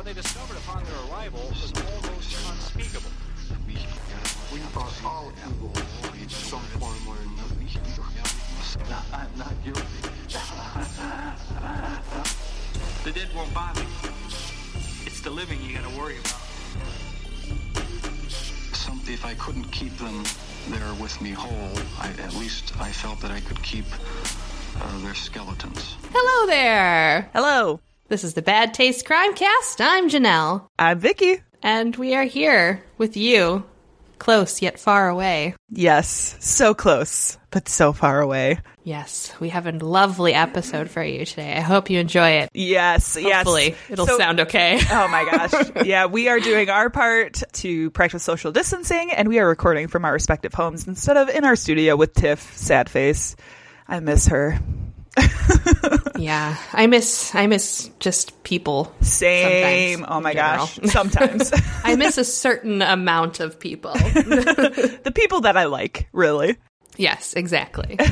[0.00, 3.10] What they discovered upon their arrival was almost unspeakable.
[3.68, 3.76] We
[4.62, 5.72] are all evil
[6.18, 7.54] in some form or another.
[9.12, 9.82] I'm not guilty.
[13.04, 14.10] The dead won't bother you.
[15.04, 16.40] It's the living you gotta worry about.
[18.72, 20.24] Some, if I couldn't keep them
[20.70, 23.84] there with me whole, I, at least I felt that I could keep
[24.80, 25.98] uh, their skeletons.
[26.10, 27.28] Hello there.
[27.34, 27.80] Hello.
[28.10, 29.80] This is the Bad Taste Crime Cast.
[29.80, 30.66] I'm Janelle.
[30.76, 31.42] I'm Vicky.
[31.62, 33.64] And we are here with you,
[34.18, 35.54] close yet far away.
[35.70, 38.58] Yes, so close, but so far away.
[38.82, 41.52] Yes, we have a lovely episode for you today.
[41.52, 42.50] I hope you enjoy it.
[42.52, 43.78] Yes, Hopefully, yes.
[43.90, 44.80] it'll So- sound okay.
[44.90, 45.70] Oh my gosh.
[45.86, 50.04] yeah, we are doing our part to practice social distancing and we are recording from
[50.04, 53.36] our respective homes instead of in our studio with Tiff, sad face.
[53.86, 54.58] I miss her.
[56.16, 58.94] yeah, I miss I miss just people.
[59.00, 60.00] Same.
[60.00, 60.78] sometimes, oh my gosh.
[60.84, 61.52] Sometimes.
[61.84, 63.92] I miss a certain amount of people.
[63.94, 66.56] the people that I like, really.
[66.96, 67.98] Yes, exactly.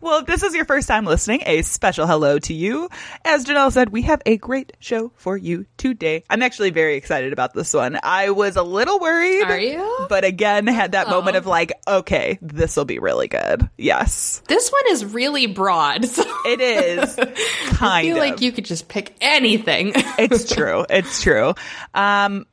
[0.00, 2.88] Well, if this is your first time listening, a special hello to you.
[3.24, 6.24] As Janelle said, we have a great show for you today.
[6.30, 7.98] I'm actually very excited about this one.
[8.02, 9.42] I was a little worried.
[9.44, 10.06] Are you?
[10.08, 11.10] But again, had that Oh.
[11.10, 13.68] moment of like, okay, this will be really good.
[13.76, 14.42] Yes.
[14.48, 16.04] This one is really broad.
[16.10, 17.14] So It is.
[17.14, 17.30] kind
[17.80, 18.22] I feel of.
[18.22, 19.92] like you could just pick anything.
[19.94, 20.86] it's true.
[20.88, 21.54] It's true.
[21.94, 22.46] Um,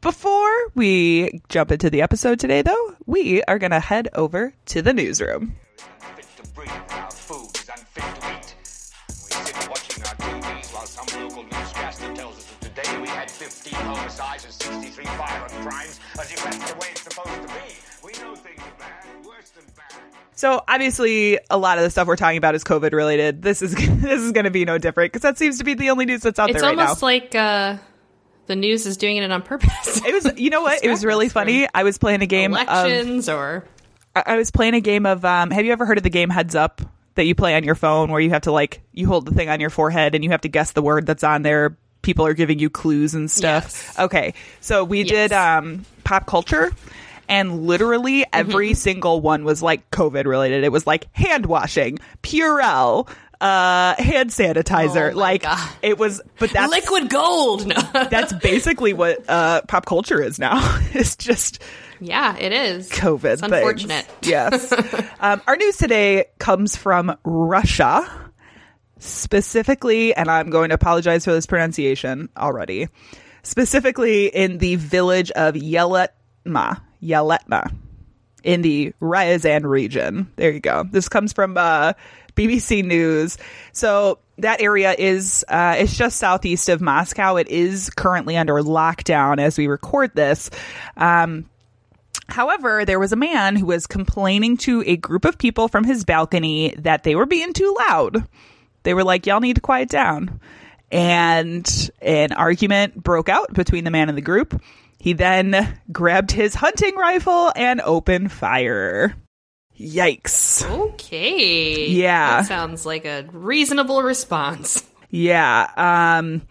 [0.00, 4.82] before we jump into the episode today, though, we are going to head over to
[4.82, 5.56] the newsroom.
[6.16, 8.54] Fit to breathe, our food is unfit to eat.
[9.08, 13.30] We sit watching our TVs while some local newscaster tells us that today we had
[13.30, 17.74] 15 homicides and 63 violent crimes, as if that's the way it's supposed to be.
[18.02, 20.00] We know things are bad, worse than bad.
[20.34, 23.42] So obviously, a lot of the stuff we're talking about is COVID related.
[23.42, 25.90] This is this is going to be no different because that seems to be the
[25.90, 26.84] only news that's out it's there right now.
[26.84, 27.76] It's almost like uh,
[28.50, 30.04] the news is doing it on purpose.
[30.04, 30.84] it was, you know what?
[30.84, 31.68] It was really funny.
[31.72, 33.64] I was playing a game of Elections or
[34.14, 35.24] I I was playing a game of.
[35.24, 36.82] Um, have you ever heard of the game Heads Up
[37.14, 39.48] that you play on your phone, where you have to like you hold the thing
[39.48, 41.76] on your forehead and you have to guess the word that's on there.
[42.02, 43.64] People are giving you clues and stuff.
[43.64, 43.98] Yes.
[43.98, 46.72] Okay, so we did um, pop culture.
[47.28, 50.64] And literally every single one was like COVID related.
[50.64, 53.08] It was like hand washing, Purell,
[53.40, 55.12] uh, hand sanitizer.
[55.12, 55.70] Oh like God.
[55.82, 57.66] it was, but that's liquid gold.
[57.66, 57.74] No.
[58.10, 60.58] that's basically what uh, pop culture is now.
[60.92, 61.62] it's just
[62.00, 62.90] yeah, it is.
[62.90, 63.24] COVID.
[63.24, 63.52] It's things.
[63.52, 64.06] unfortunate.
[64.22, 64.72] Yes.
[65.20, 68.08] um, our news today comes from Russia,
[68.98, 72.88] specifically, and I'm going to apologize for this pronunciation already.
[73.42, 77.74] Specifically, in the village of Yeletma, Yeletma,
[78.42, 80.30] in the Ryazan region.
[80.36, 80.84] There you go.
[80.90, 81.94] This comes from uh,
[82.40, 83.38] BBC News.
[83.72, 87.36] So that area is uh, it's just southeast of Moscow.
[87.36, 90.50] It is currently under lockdown as we record this.
[90.96, 91.46] Um,
[92.28, 96.04] However, there was a man who was complaining to a group of people from his
[96.04, 98.24] balcony that they were being too loud.
[98.84, 100.40] They were like, y'all need to quiet down.
[100.92, 104.60] And an argument broke out between the man and the group.
[104.98, 109.16] He then grabbed his hunting rifle and opened fire.
[109.80, 110.70] Yikes.
[110.70, 111.88] Okay.
[111.88, 112.42] Yeah.
[112.42, 114.86] That sounds like a reasonable response.
[115.08, 115.70] Yeah.
[116.14, 116.42] Um,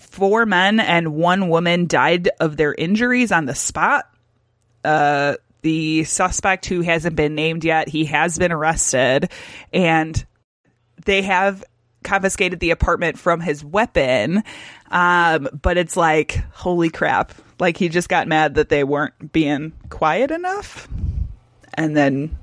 [0.00, 4.10] four men and one woman died of their injuries on the spot.
[4.84, 9.30] Uh, the suspect who hasn't been named yet, he has been arrested
[9.72, 10.26] and
[11.04, 11.64] they have
[12.02, 14.42] confiscated the apartment from his weapon.
[14.90, 17.32] Um, but it's like, holy crap.
[17.60, 20.88] Like he just got mad that they weren't being quiet enough.
[21.74, 22.36] And then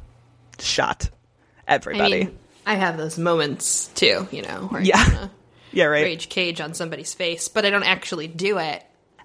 [0.61, 1.09] shut
[1.67, 2.25] I everybody.
[2.25, 5.27] mean, I have those moments too, you know, where Yeah.
[5.71, 6.03] Yeah, right.
[6.03, 8.81] rage cage on somebody's face, but I don't actually do it.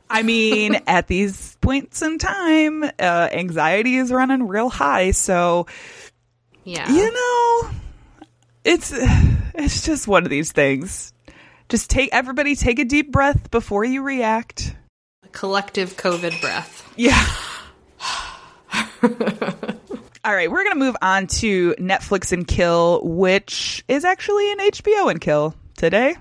[0.08, 5.12] I mean, at these points in time, uh, anxiety is running real high.
[5.12, 5.66] So,
[6.64, 6.90] Yeah.
[6.92, 7.70] you know,
[8.64, 8.92] it's
[9.54, 11.12] it's just one of these things.
[11.68, 14.74] Just take everybody take a deep breath before you react.
[15.30, 16.92] Collective COVID breath.
[16.96, 17.24] Yeah.
[20.30, 24.58] All right, we're going to move on to Netflix and Kill, which is actually an
[24.58, 26.14] HBO and Kill today.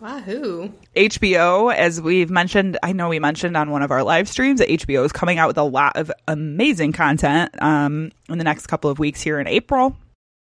[0.00, 0.70] Wahoo.
[0.94, 4.68] HBO, as we've mentioned, I know we mentioned on one of our live streams that
[4.68, 8.90] HBO is coming out with a lot of amazing content um, in the next couple
[8.90, 9.96] of weeks here in April.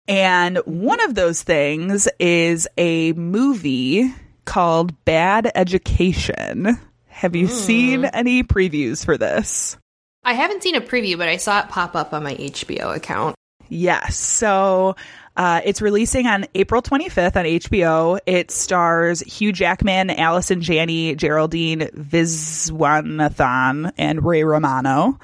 [0.09, 4.11] And one of those things is a movie
[4.47, 6.79] called Bad Education.
[7.09, 9.77] Have you seen any previews for this?
[10.25, 13.37] I haven't seen a preview, but I saw it pop up on my HBO account.
[13.69, 14.17] Yes.
[14.17, 14.97] So
[15.37, 18.19] uh, it's releasing on April 25th on HBO.
[18.27, 25.19] It stars Hugh Jackman, Allison Janney, Geraldine Viswanathan, and Ray Romano.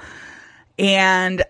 [0.77, 1.43] And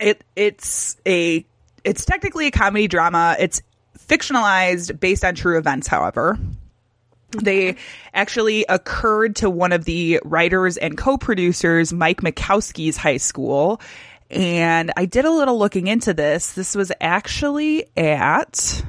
[0.00, 1.46] it it's a
[1.84, 3.36] it's technically a comedy drama.
[3.38, 3.62] It's
[3.98, 6.38] fictionalized based on true events, however.
[7.40, 7.76] They
[8.12, 13.80] actually occurred to one of the writers and co-producers, Mike Makowsky's high school.
[14.30, 16.52] And I did a little looking into this.
[16.52, 18.82] This was actually at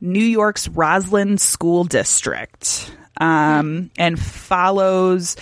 [0.00, 5.36] New York's Roslyn School District, um, and follows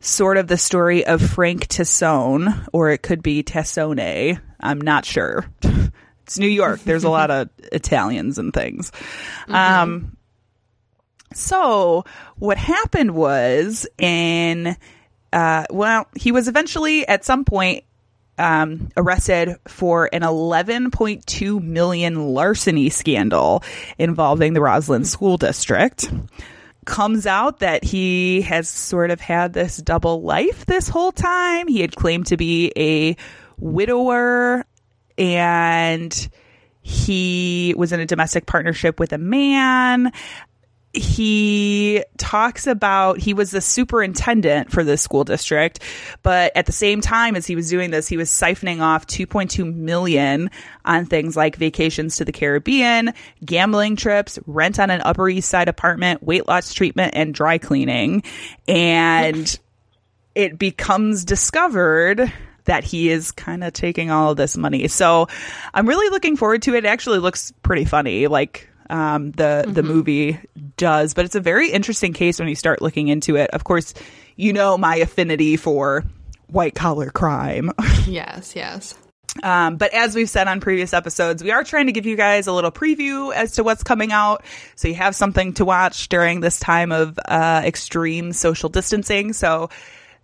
[0.00, 4.40] sort of the story of Frank Tassone, or it could be Tassone.
[4.60, 5.44] I'm not sure.
[6.26, 6.80] It's New York.
[6.80, 8.90] There's a lot of Italians and things.
[9.46, 10.15] Um,
[11.36, 12.04] so
[12.36, 14.76] what happened was in,
[15.32, 17.84] uh, well, he was eventually at some point
[18.38, 23.62] um, arrested for an 11.2 million larceny scandal
[23.98, 26.10] involving the Roslyn School District.
[26.84, 31.66] Comes out that he has sort of had this double life this whole time.
[31.66, 33.16] He had claimed to be a
[33.58, 34.64] widower
[35.18, 36.28] and
[36.82, 40.12] he was in a domestic partnership with a man
[40.96, 45.80] he talks about he was the superintendent for the school district
[46.22, 49.74] but at the same time as he was doing this he was siphoning off 2.2
[49.74, 50.50] million
[50.84, 53.12] on things like vacations to the caribbean
[53.44, 58.22] gambling trips rent on an upper east side apartment weight loss treatment and dry cleaning
[58.66, 59.58] and
[60.34, 62.32] it becomes discovered
[62.66, 64.86] that he is kind of taking all of this money.
[64.88, 65.28] So
[65.72, 66.84] I'm really looking forward to it.
[66.84, 70.38] It actually looks pretty funny, like um, the the movie
[70.76, 71.14] does.
[71.14, 73.50] But it's a very interesting case when you start looking into it.
[73.50, 73.94] Of course,
[74.36, 76.04] you know my affinity for
[76.48, 77.72] white collar crime.
[78.06, 78.94] Yes, yes.
[79.42, 82.46] Um, but as we've said on previous episodes, we are trying to give you guys
[82.46, 84.44] a little preview as to what's coming out.
[84.76, 89.32] So you have something to watch during this time of uh, extreme social distancing.
[89.32, 89.70] So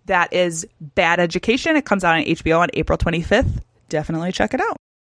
[0.05, 1.75] that is Bad Education.
[1.75, 3.61] It comes out on HBO on April 25th.
[3.89, 4.77] Definitely check it out.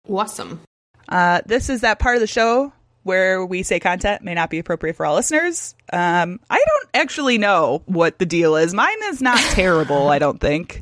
[0.09, 0.61] Awesome.
[1.07, 2.73] Uh, this is that part of the show
[3.05, 5.75] where we say content may not be appropriate for all listeners.
[5.93, 8.73] Um, I don't actually know what the deal is.
[8.73, 10.81] Mine is not terrible, I don't think.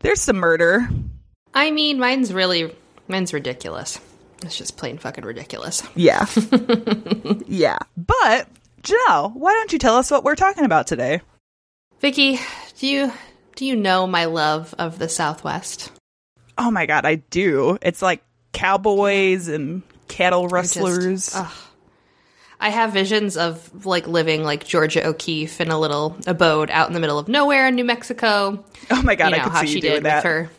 [0.00, 0.88] There's some murder.
[1.54, 2.74] I mean, mine's really
[3.06, 4.00] mine's ridiculous.
[4.42, 5.84] It's just plain fucking ridiculous.
[5.94, 6.26] Yeah.
[7.46, 7.78] yeah.
[7.96, 8.48] But,
[8.82, 11.20] Janelle, why don't you tell us what we're talking about today?
[12.00, 12.40] Vicky,
[12.80, 13.12] do you
[13.54, 15.92] do you know my love of the Southwest?
[16.58, 17.78] Oh my god, I do.
[17.82, 21.34] It's like cowboys and cattle just- rustlers.
[21.34, 21.52] ugh.
[22.60, 26.94] I have visions of like living like Georgia O'Keeffe in a little abode out in
[26.94, 28.64] the middle of nowhere in New Mexico.
[28.90, 30.16] oh my god, you know I could how see she you did doing that.
[30.18, 30.50] with her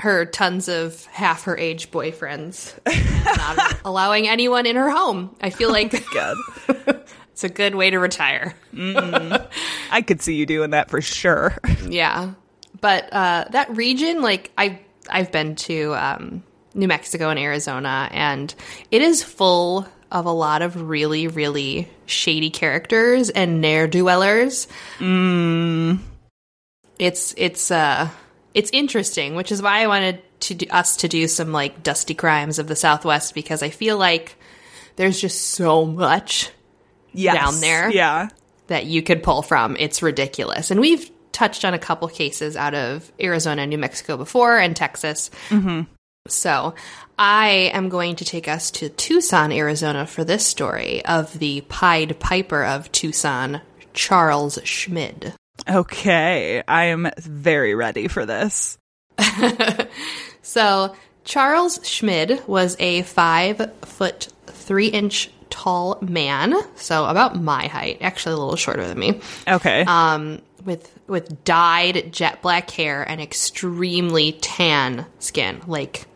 [0.00, 2.74] her tons of half her age boyfriends,
[3.56, 5.34] not allowing anyone in her home.
[5.40, 6.36] I feel like God.
[7.32, 8.54] it's a good way to retire.
[8.76, 11.56] I could see you doing that for sure.
[11.88, 12.34] Yeah,
[12.82, 16.42] but uh, that region, like I, I've been to um,
[16.78, 18.54] New Mexico and Arizona, and
[18.90, 24.66] it is full of a lot of really, really shady characters and ne'er do wellers.
[24.98, 25.98] Mm.
[26.98, 28.08] It's it's uh
[28.54, 32.14] it's interesting, which is why I wanted to do, us to do some like dusty
[32.14, 34.36] crimes of the Southwest because I feel like
[34.96, 36.50] there's just so much
[37.12, 37.34] Yes.
[37.34, 38.28] down there Yeah.
[38.68, 39.76] that you could pull from.
[39.78, 40.70] It's ridiculous.
[40.70, 45.30] And we've touched on a couple cases out of Arizona New Mexico before and Texas.
[45.50, 45.82] Mm-hmm.
[46.28, 46.74] So
[47.18, 52.18] I am going to take us to Tucson, Arizona for this story of the Pied
[52.20, 53.60] Piper of Tucson,
[53.94, 55.34] Charles Schmid.
[55.68, 56.62] Okay.
[56.68, 58.78] I am very ready for this.
[60.48, 67.98] So Charles Schmid was a five foot three inch tall man, so about my height,
[68.00, 69.20] actually a little shorter than me.
[69.46, 69.84] Okay.
[69.86, 76.06] Um, with with dyed jet black hair and extremely tan skin, like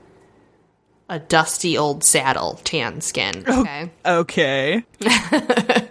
[1.08, 3.44] a dusty old saddle tan skin.
[3.48, 3.90] Okay.
[4.04, 4.84] okay.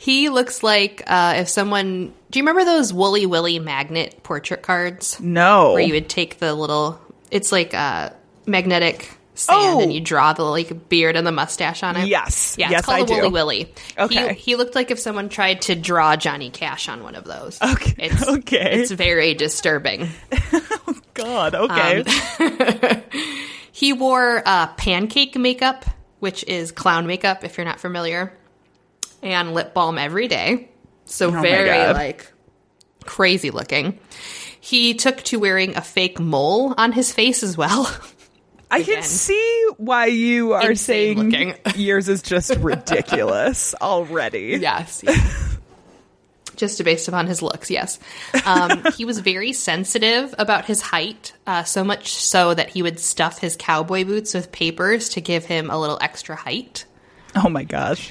[0.00, 2.14] He looks like uh, if someone.
[2.30, 5.20] Do you remember those Woolly Willy magnet portrait cards?
[5.20, 5.72] No.
[5.74, 6.98] Where you would take the little.
[7.30, 8.14] It's like a
[8.46, 9.80] magnetic sand, Oh.
[9.82, 12.06] and you draw the like beard and the mustache on it.
[12.06, 12.56] Yes.
[12.58, 13.32] yeah, Yes, it's called I a Woolly do.
[13.32, 13.74] Willy.
[13.98, 14.28] Okay.
[14.34, 17.58] he, he looked like if someone tried to draw Johnny Cash on one of those.
[17.60, 17.94] Okay.
[18.06, 18.80] it's, okay.
[18.80, 20.08] It's very disturbing.
[20.90, 21.54] Oh God.
[21.54, 22.00] Okay.
[22.00, 23.02] Um,
[23.78, 25.84] He wore uh, pancake makeup,
[26.18, 28.36] which is clown makeup, if you're not familiar,
[29.22, 30.68] and lip balm every day.
[31.04, 32.32] So Oh very like
[33.04, 34.00] crazy looking.
[34.58, 37.88] He took to wearing a fake mole on his face as well.
[38.68, 41.54] I can see why you are Insane saying looking.
[41.80, 44.58] yours is just ridiculous already.
[44.60, 45.04] yes.
[45.06, 45.47] yes.
[46.58, 47.98] Just based upon his looks, yes.
[48.44, 53.00] Um, he was very sensitive about his height, uh, so much so that he would
[53.00, 56.84] stuff his cowboy boots with papers to give him a little extra height.
[57.34, 58.10] Oh my gosh.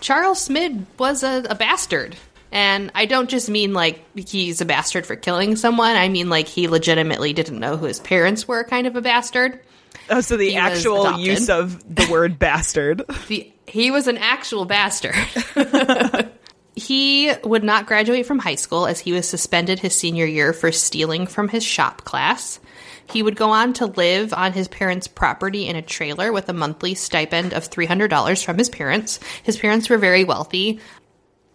[0.00, 2.16] Charles Smid was a, a bastard.
[2.52, 5.96] And I don't just mean like he's a bastard for killing someone.
[5.96, 9.60] I mean like he legitimately didn't know who his parents were, kind of a bastard.
[10.08, 13.02] Oh, so the He actual use of the word bastard.
[13.26, 15.16] The, he was an actual bastard.
[16.76, 20.72] he would not graduate from high school as he was suspended his senior year for
[20.72, 22.58] stealing from his shop class.
[23.10, 26.54] He would go on to live on his parents' property in a trailer with a
[26.54, 29.20] monthly stipend of $300 from his parents.
[29.42, 30.80] His parents were very wealthy.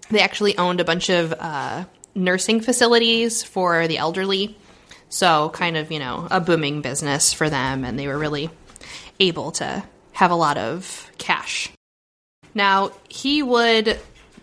[0.10, 1.86] They actually owned a bunch of uh,
[2.16, 4.58] nursing facilities for the elderly.
[5.10, 8.50] So, kind of, you know, a booming business for them, and they were really
[9.20, 9.84] able to
[10.14, 11.72] have a lot of cash.
[12.54, 14.00] Now, he would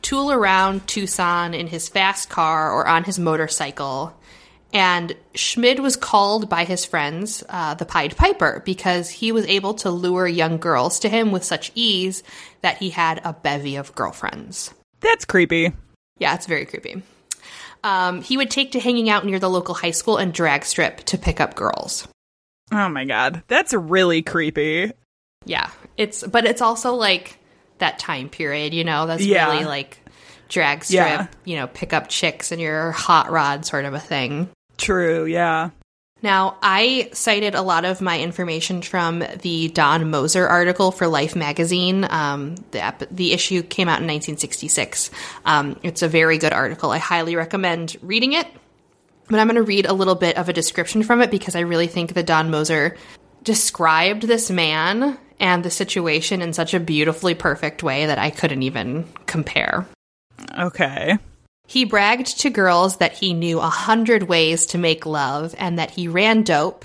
[0.06, 4.16] tool around Tucson in his fast car or on his motorcycle.
[4.72, 9.74] And Schmid was called by his friends uh, the Pied Piper because he was able
[9.74, 12.22] to lure young girls to him with such ease
[12.60, 14.72] that he had a bevy of girlfriends.
[15.00, 15.72] That's creepy.
[16.18, 17.02] Yeah, it's very creepy.
[17.82, 20.98] Um, he would take to hanging out near the local high school and drag strip
[21.06, 22.06] to pick up girls.
[22.70, 23.42] Oh my god.
[23.48, 24.92] That's really creepy.
[25.44, 27.38] Yeah, it's but it's also like
[27.78, 29.50] that time period, you know, that's Yeah.
[29.52, 29.98] really like
[30.48, 31.26] drag strip, Yeah.
[31.44, 34.48] you know, pick up chicks in your hot rod sort of a thing.
[34.78, 35.70] True, yeah.
[36.22, 41.36] Now, I cited a lot of my information from the Don Moser article for Life
[41.36, 42.06] magazine.
[42.08, 45.10] Um, the, ep- the issue came out in 1966.
[45.44, 46.90] Um, it's a very good article.
[46.90, 48.46] I highly recommend reading it.
[49.28, 51.60] But I'm going to read a little bit of a description from it because I
[51.60, 52.96] really think that Don Moser
[53.42, 58.62] described this man and the situation in such a beautifully perfect way that I couldn't
[58.62, 59.86] even compare.
[60.58, 61.18] Okay.
[61.66, 65.90] He bragged to girls that he knew a hundred ways to make love and that
[65.90, 66.84] he ran dope,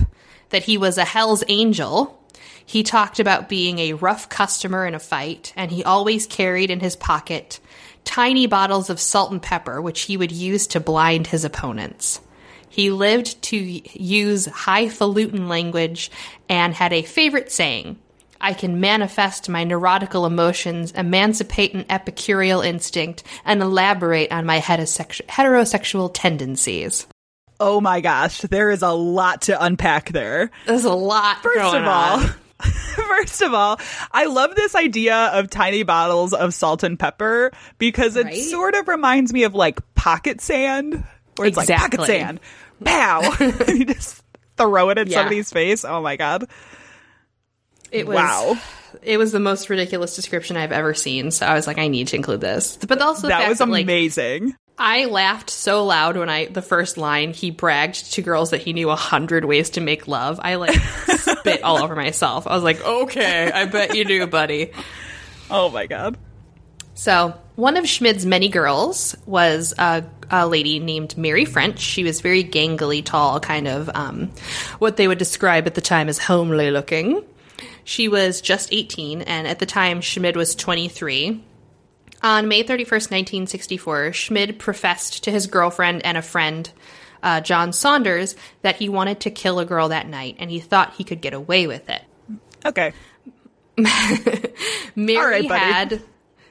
[0.50, 2.18] that he was a Hell's Angel.
[2.66, 6.80] He talked about being a rough customer in a fight, and he always carried in
[6.80, 7.60] his pocket
[8.04, 12.20] tiny bottles of salt and pepper, which he would use to blind his opponents.
[12.68, 16.10] He lived to use highfalutin language
[16.48, 18.00] and had a favorite saying
[18.42, 26.12] I can manifest my neurotical emotions, emancipate an epicureal instinct, and elaborate on my heterosexual
[26.14, 27.08] tendencies.
[27.60, 30.50] Oh my gosh, there is a lot to unpack there.
[30.66, 32.30] There's a lot First of all, on.
[32.62, 33.80] first of all,
[34.12, 38.36] I love this idea of tiny bottles of salt and pepper because it Right?
[38.44, 41.04] sort of reminds me of like pocket sand,
[41.36, 41.98] where it's like Exactly.
[41.98, 42.40] pocket sand,
[42.84, 43.22] pow,
[43.72, 44.24] you just
[44.58, 45.18] throw it in Yeah.
[45.20, 45.86] somebody's face.
[45.86, 46.48] Oh my god!
[47.92, 48.58] It was Wow.
[49.02, 52.10] It was the most ridiculous description I've ever seen, so I was like, I need
[52.10, 52.78] to include this.
[52.78, 54.56] But also, that was that, like, amazing.
[54.78, 58.74] I laughed so loud when I the first line he bragged to girls that he
[58.74, 60.40] knew a hundred ways to make love.
[60.42, 60.76] I like
[61.18, 62.48] spit all over myself.
[62.48, 64.72] I was like, okay, I bet you do, buddy.
[65.50, 66.18] Oh my god!
[66.96, 71.80] So one of Schmid's many girls was a, a lady named Mary French.
[71.80, 74.32] She was very gangly, tall, kind of um,
[74.80, 77.24] what they would describe at the time as homely looking.
[77.84, 81.44] She was just 18, and at the time Schmid was 23.
[82.24, 86.70] On May 31st, 1964, Schmid professed to his girlfriend and a friend,
[87.24, 90.94] uh, John Saunders, that he wanted to kill a girl that night, and he thought
[90.94, 92.02] he could get away with it.
[92.64, 92.94] Okay,
[94.96, 95.60] Mary All right, buddy.
[95.60, 96.02] had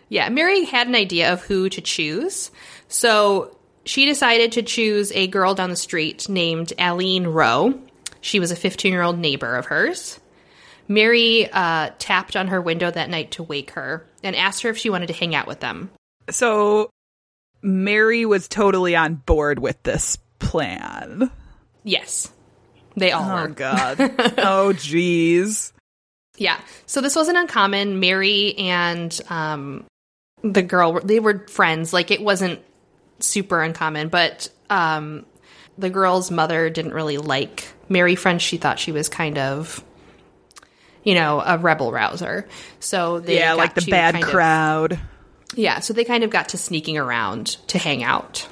[0.09, 2.51] yeah, Mary had an idea of who to choose.
[2.89, 7.81] So she decided to choose a girl down the street named Aline Rowe.
[8.21, 10.19] She was a 15 year old neighbor of hers.
[10.91, 14.77] Mary uh, tapped on her window that night to wake her and asked her if
[14.77, 15.89] she wanted to hang out with them.
[16.31, 16.91] So
[17.63, 21.31] Mary was totally on board with this plan.
[21.85, 22.31] Yes,
[22.97, 23.49] they all Oh were.
[23.49, 24.01] god.
[24.01, 25.73] oh jeez.
[26.37, 26.59] Yeah.
[26.87, 28.01] So this wasn't uncommon.
[28.01, 29.85] Mary and um,
[30.43, 31.93] the girl, they were friends.
[31.93, 32.61] Like it wasn't
[33.21, 35.25] super uncommon, but um,
[35.79, 38.43] the girl's mother didn't really like Mary French.
[38.43, 39.85] She thought she was kind of,
[41.05, 42.47] you know, a rebel rouser.
[42.81, 44.99] So they Yeah, got like the bad kind of- crowd.
[45.55, 48.47] yeah, so they kind of got to sneaking around to hang out.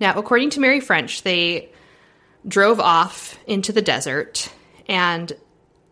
[0.00, 1.70] Now, according to Mary French, they
[2.46, 4.50] drove off into the desert,
[4.88, 5.32] and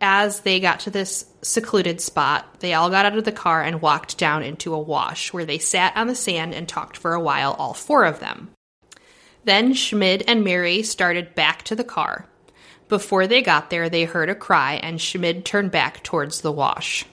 [0.00, 3.80] as they got to this secluded spot, they all got out of the car and
[3.80, 7.20] walked down into a wash where they sat on the sand and talked for a
[7.20, 8.50] while, all four of them.
[9.44, 12.26] Then Schmid and Mary started back to the car.
[12.92, 17.06] Before they got there, they heard a cry, and Schmid turned back towards the wash.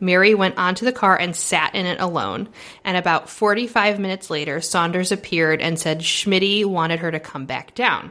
[0.00, 2.48] Mary went onto the car and sat in it alone.
[2.82, 7.74] And about 45 minutes later, Saunders appeared and said Schmitty wanted her to come back
[7.74, 8.10] down.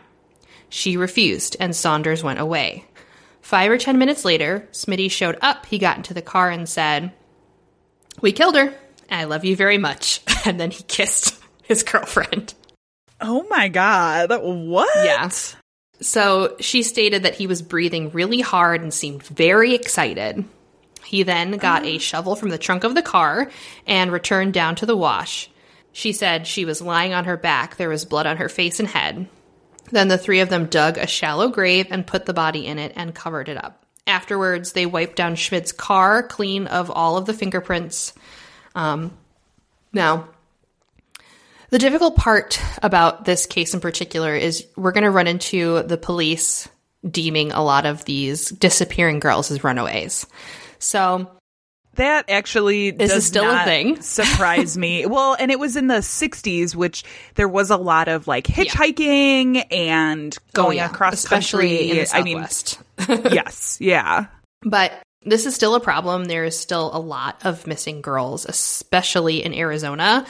[0.69, 2.85] She refused, and Saunders went away.
[3.41, 5.65] Five or ten minutes later, Smitty showed up.
[5.65, 7.13] He got into the car and said,
[8.21, 8.75] We killed her.
[9.09, 10.21] I love you very much.
[10.45, 12.53] And then he kissed his girlfriend.
[13.19, 14.29] Oh my god.
[14.29, 15.03] What?
[15.03, 15.29] Yeah.
[15.99, 20.45] So she stated that he was breathing really hard and seemed very excited.
[21.03, 23.49] He then got a shovel from the trunk of the car
[23.85, 25.49] and returned down to the wash.
[25.91, 27.77] She said she was lying on her back.
[27.77, 29.27] There was blood on her face and head.
[29.91, 32.91] Then the three of them dug a shallow grave and put the body in it
[32.95, 33.85] and covered it up.
[34.05, 38.13] Afterwards, they wiped down Schmid's car clean of all of the fingerprints.
[38.75, 39.17] Um,
[39.91, 40.29] now,
[41.69, 45.97] the difficult part about this case in particular is we're going to run into the
[45.97, 46.67] police
[47.09, 50.25] deeming a lot of these disappearing girls as runaways.
[50.79, 51.29] So
[51.95, 54.01] That actually This is does still a thing.
[54.01, 55.05] surprise me.
[55.05, 57.03] Well, and it was in the 60s, which
[57.35, 60.89] there was a lot of like hitchhiking and oh, going Oh, yeah.
[60.89, 61.99] across especially country.
[61.99, 62.47] in the I mean,
[63.33, 64.27] yes, yeah.
[64.63, 66.25] But this is still a problem.
[66.25, 70.25] There is still a lot of missing girls, especially in Arizona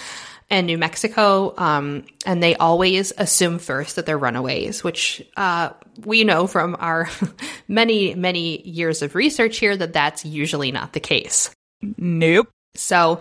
[0.49, 1.53] and New Mexico.
[1.57, 5.71] Um, and they always assume first that they're runaways, which uh,
[6.05, 7.09] we know from our
[7.67, 11.49] many, many years of research here that that's usually not the case.
[11.97, 12.49] Nope.
[12.75, 13.19] So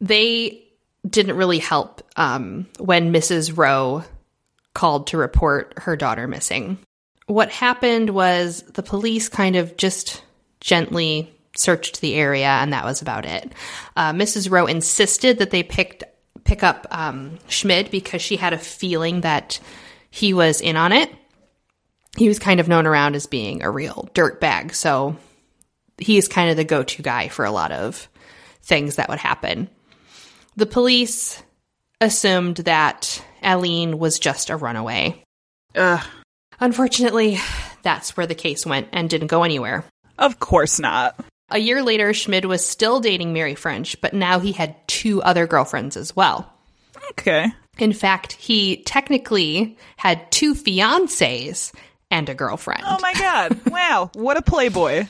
[0.00, 0.62] they
[1.08, 3.56] didn't really help um, when Mrs.
[3.56, 4.04] Rowe
[4.74, 6.78] called to report her daughter missing.
[7.26, 10.22] What happened was the police kind of just
[10.60, 13.52] gently searched the area, and that was about it.
[13.96, 14.50] Uh, Mrs.
[14.50, 16.04] Rowe insisted that they picked
[16.44, 19.60] pick up um, Schmid because she had a feeling that
[20.10, 21.10] he was in on it.
[22.16, 25.16] He was kind of known around as being a real dirtbag, so
[25.98, 28.08] he's kind of the go-to guy for a lot of
[28.62, 29.68] things that would happen.
[30.56, 31.42] The police
[32.00, 35.22] assumed that Aline was just a runaway.
[35.74, 36.04] Ugh.
[36.60, 37.38] Unfortunately,
[37.82, 39.84] that's where the case went and didn't go anywhere.
[40.18, 41.18] Of course not.
[41.52, 45.46] A year later, Schmid was still dating Mary French, but now he had two other
[45.46, 46.50] girlfriends as well.
[47.10, 47.52] Okay.
[47.78, 51.72] In fact, he technically had two fiancées
[52.10, 52.82] and a girlfriend.
[52.86, 53.60] Oh my god.
[53.66, 54.10] wow.
[54.14, 55.06] What a playboy.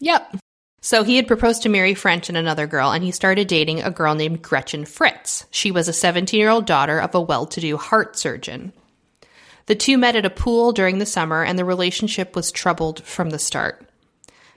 [0.00, 0.36] Yep.
[0.80, 3.90] So he had proposed to Mary French and another girl, and he started dating a
[3.90, 5.46] girl named Gretchen Fritz.
[5.50, 8.72] She was a 17 year old daughter of a well to do heart surgeon.
[9.66, 13.30] The two met at a pool during the summer, and the relationship was troubled from
[13.30, 13.88] the start.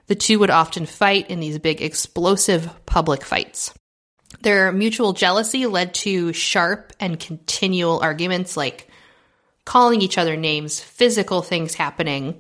[0.07, 3.73] The two would often fight in these big, explosive public fights.
[4.41, 8.89] Their mutual jealousy led to sharp and continual arguments, like
[9.65, 12.39] calling each other names, physical things happening.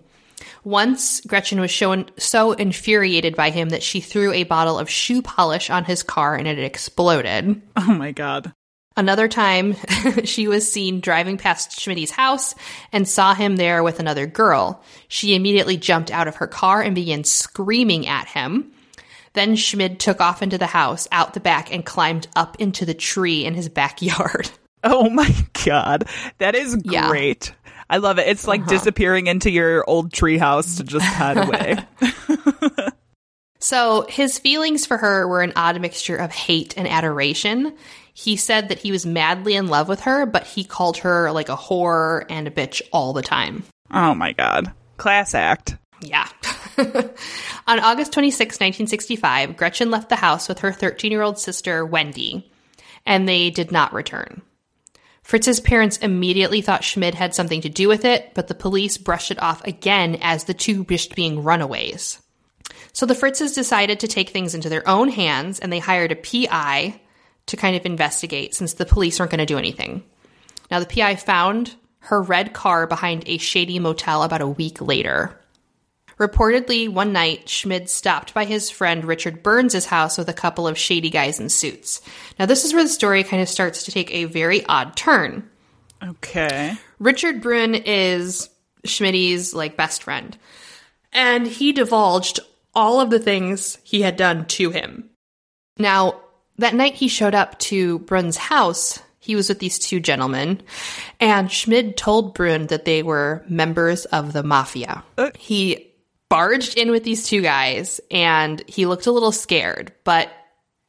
[0.63, 5.21] Once, Gretchen was shown so infuriated by him that she threw a bottle of shoe
[5.21, 7.61] polish on his car and it exploded.
[7.75, 8.53] Oh my god.
[8.97, 9.75] Another time,
[10.25, 12.55] she was seen driving past Schmid's house
[12.91, 14.83] and saw him there with another girl.
[15.07, 18.71] She immediately jumped out of her car and began screaming at him.
[19.33, 22.95] Then Schmid took off into the house, out the back, and climbed up into the
[22.95, 24.49] tree in his backyard.
[24.83, 25.29] Oh my
[25.65, 26.05] god.
[26.39, 27.07] That is Yeah.
[27.09, 27.53] great.
[27.89, 28.27] I love it.
[28.27, 28.69] It's like Uh-huh.
[28.71, 31.77] disappearing into your old treehouse to just hide away.
[33.59, 37.75] So his feelings for her were an odd mixture of hate and adoration.
[38.19, 41.49] He said that he was madly in love with her, but he called her like
[41.49, 43.63] a whore and a bitch all the time.
[43.91, 44.73] oh my god.
[44.97, 45.77] Class act.
[46.01, 46.27] Yeah.
[47.67, 52.51] On August 26, 1965, Gretchen left the house with her 13 year old sister, Wendy,
[53.05, 54.41] and they did not return.
[55.21, 59.29] Fritz's parents immediately thought Schmid had something to do with it, but the police brushed
[59.29, 62.19] it off again as the two wished being runaways.
[62.93, 66.15] So the Fritzes decided to take things into their own hands and they hired a
[66.15, 66.99] PI
[67.47, 70.03] to kind of investigate since the police aren't going to do anything.
[70.69, 75.39] Now, the PI found her red car behind a shady motel about a week later.
[76.19, 80.77] Reportedly, one night, Schmid stopped by his friend Richard Bruns' house with a couple of
[80.77, 82.01] shady guys in suits.
[82.39, 85.47] Now, this is where the story kind of starts to take a very odd turn.
[86.03, 86.75] Okay.
[86.99, 88.49] Richard Brun is
[88.83, 90.35] Schmid's like best friend,
[91.13, 92.39] and he divulged
[92.73, 95.09] all of the things he had done to him.
[95.77, 96.21] Now,
[96.57, 100.61] that night he showed up to Brun's house, he was with these two gentlemen,
[101.19, 105.03] and Schmid told Brun that they were members of the mafia.
[105.17, 105.31] Uh.
[105.37, 105.93] He
[106.29, 110.29] barged in with these two guys, and he looked a little scared, but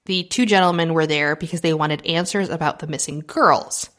[0.07, 3.91] the two gentlemen were there because they wanted answers about the missing girls.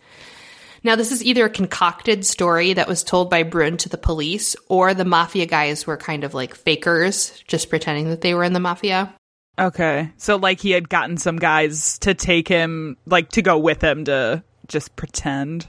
[0.83, 4.55] Now, this is either a concocted story that was told by Brun to the police,
[4.69, 8.53] or the mafia guys were kind of like fakers, just pretending that they were in
[8.53, 9.13] the mafia.
[9.59, 10.11] Okay.
[10.17, 14.05] So like he had gotten some guys to take him like to go with him
[14.05, 15.67] to just pretend.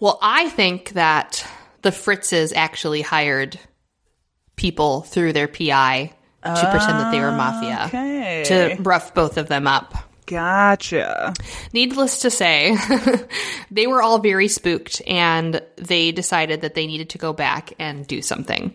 [0.00, 1.46] Well, I think that
[1.82, 3.58] the Fritzes actually hired
[4.56, 6.12] people through their PI
[6.44, 8.42] to pretend that they were mafia Okay.
[8.46, 9.94] to rough both of them up.
[10.26, 11.34] Gotcha.
[11.72, 12.76] Needless to say,
[13.70, 18.06] they were all very spooked and they decided that they needed to go back and
[18.06, 18.72] do something.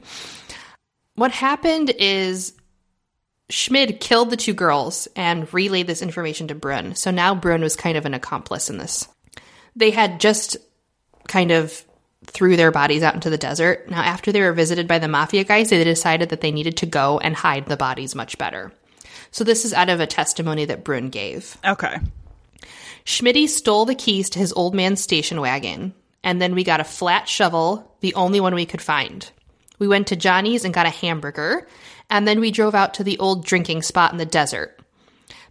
[1.16, 2.54] What happened is
[3.50, 6.96] Schmid killed the two girls and relayed this information to Brun.
[6.96, 9.08] So now Brun was kind of an accomplice in this.
[9.76, 10.58] They had just
[11.28, 11.86] kind of
[12.26, 13.90] threw their bodies out into the desert.
[13.90, 16.86] Now, after they were visited by the mafia guys, they decided that they needed to
[16.86, 18.74] go and hide the bodies much better.
[19.32, 21.58] So this is out of a testimony that Brun gave.
[21.64, 21.98] Okay.
[23.06, 26.86] Schmitty stole the keys to his old man's station wagon, and then we got a
[26.86, 29.30] flat shovel, the only one we could find.
[29.80, 31.68] We went to Johnny's and got a hamburger,
[32.10, 34.80] and then we drove out to the old drinking spot in the desert.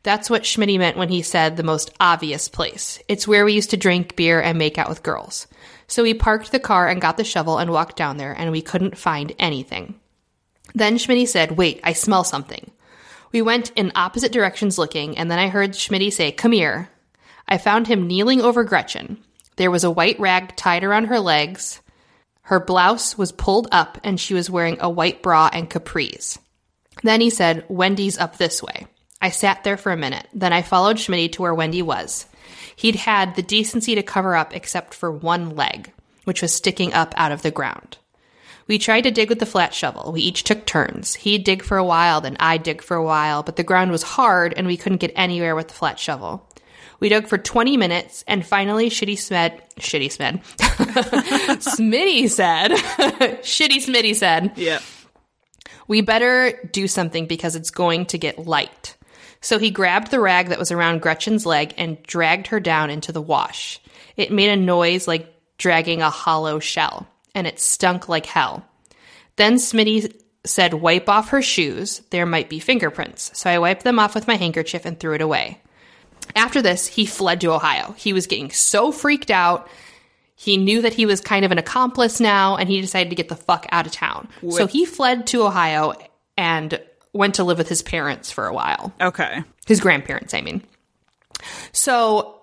[0.03, 3.03] That's what Schmitty meant when he said the most obvious place.
[3.09, 5.49] It's where we used to drink beer and make out with girls.
[5.89, 8.63] So we parked the car and got the shovel and walked down there, and we
[8.63, 9.99] couldn't find anything.
[10.75, 12.71] Then Schmitty said, Wait, I smell something.
[13.33, 16.89] We went in opposite directions looking, and then I heard Schmitty say, Come here.
[17.49, 19.19] I found him kneeling over Gretchen.
[19.57, 21.81] There was a white rag tied around her legs.
[22.47, 26.39] Her blouse was pulled up, and she was wearing a white bra and capris.
[27.03, 28.87] Then he said, Wendy's up this way.
[29.21, 30.29] I sat there for a minute.
[30.33, 32.27] Then I followed Schmitty to where Wendy was.
[32.77, 37.15] He'd had the decency to cover up except for one leg, which was sticking up
[37.17, 37.99] out of the ground.
[38.69, 40.13] We tried to dig with the flat shovel.
[40.13, 41.15] We each took turns.
[41.15, 44.05] He'd dig for a while, then I'd dig for a while, but the ground was
[44.05, 46.46] hard and we couldn't get anywhere with the flat shovel.
[47.01, 50.43] We dug for 20 minutes and finally Shitty Smed, Shitty Smed,
[51.61, 52.71] Smitty said,
[53.43, 54.81] Shitty Smitty said, Yeah.
[55.89, 58.97] we better do something because it's going to get light.
[59.41, 63.13] So he grabbed the rag that was around Gretchen's leg and dragged her down into
[63.13, 63.81] the wash.
[64.17, 68.65] It made a noise like dragging a hollow shell, and it stunk like hell.
[69.37, 70.13] Then Smitty
[70.45, 72.01] said, Wipe off her shoes.
[72.11, 73.31] There might be fingerprints.
[73.39, 75.61] So I wiped them off with my handkerchief and threw it away.
[76.35, 77.95] After this, he fled to Ohio.
[77.97, 79.69] He was getting so freaked out.
[80.35, 83.29] He knew that he was kind of an accomplice now, and he decided to get
[83.29, 84.29] the fuck out of town.
[84.51, 85.95] So he fled to Ohio
[86.37, 86.81] and
[87.15, 88.93] went to live with his parents for a while.
[89.01, 89.43] Okay.
[89.67, 90.63] His grandparents, I mean.
[91.73, 92.41] So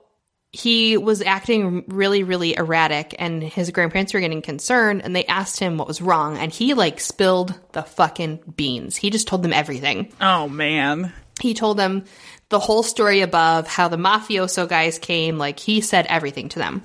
[0.52, 5.60] he was acting really, really erratic, and his grandparents were getting concerned, and they asked
[5.60, 8.96] him what was wrong, and he like spilled the fucking beans.
[8.96, 10.12] He just told them everything.
[10.22, 11.12] Oh man.
[11.44, 12.06] He told them
[12.48, 16.84] the whole story above, how the mafioso guys came, like he said everything to them.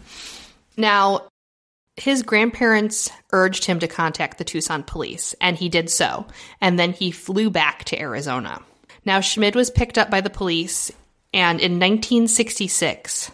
[0.77, 1.29] Now,
[1.95, 6.27] his grandparents urged him to contact the Tucson police, and he did so.
[6.61, 8.61] And then he flew back to Arizona.
[9.05, 10.91] Now, Schmid was picked up by the police,
[11.33, 13.31] and in 1966,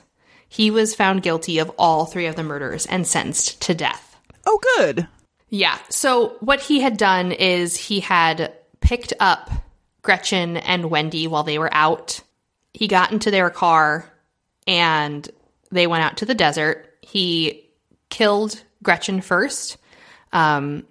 [0.47, 4.15] he was found guilty of all three of the murders and sentenced to death.
[4.45, 5.09] Oh good.
[5.49, 5.79] Yeah.
[5.89, 9.51] So what he had done is he had picked up
[10.05, 12.21] Gretchen and Wendy while they were out.
[12.73, 14.09] He got into their car
[14.67, 15.29] and
[15.73, 16.95] they went out to the desert.
[17.01, 17.69] He
[18.11, 19.79] killed Gretchen first,
[20.33, 20.87] um,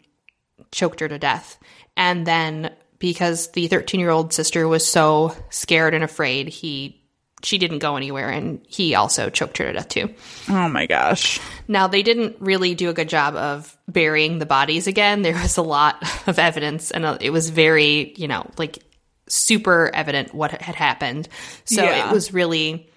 [0.71, 1.57] choked her to death.
[1.95, 6.99] And then because the 13 year old sister was so scared and afraid, he
[7.43, 10.13] she didn't go anywhere and he also choked her to death too.
[10.49, 11.39] Oh my gosh.
[11.67, 15.21] Now, they didn't really do a good job of burying the bodies again.
[15.21, 18.79] There was a lot of evidence, and uh, it was very, you know, like
[19.27, 21.27] super evident what had happened.
[21.65, 22.07] So Yeah.
[22.09, 22.89] it was really,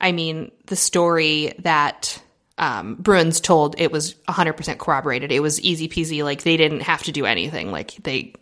[0.00, 2.20] I mean, the story that
[2.56, 5.30] um, Bruns told, it was 100% corroborated.
[5.30, 6.24] It was easy peasy.
[6.24, 7.70] Like, they didn't have to do anything.
[7.70, 8.34] Like, they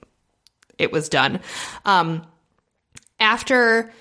[0.78, 1.40] it was done.
[1.84, 2.26] Um,
[3.18, 3.92] after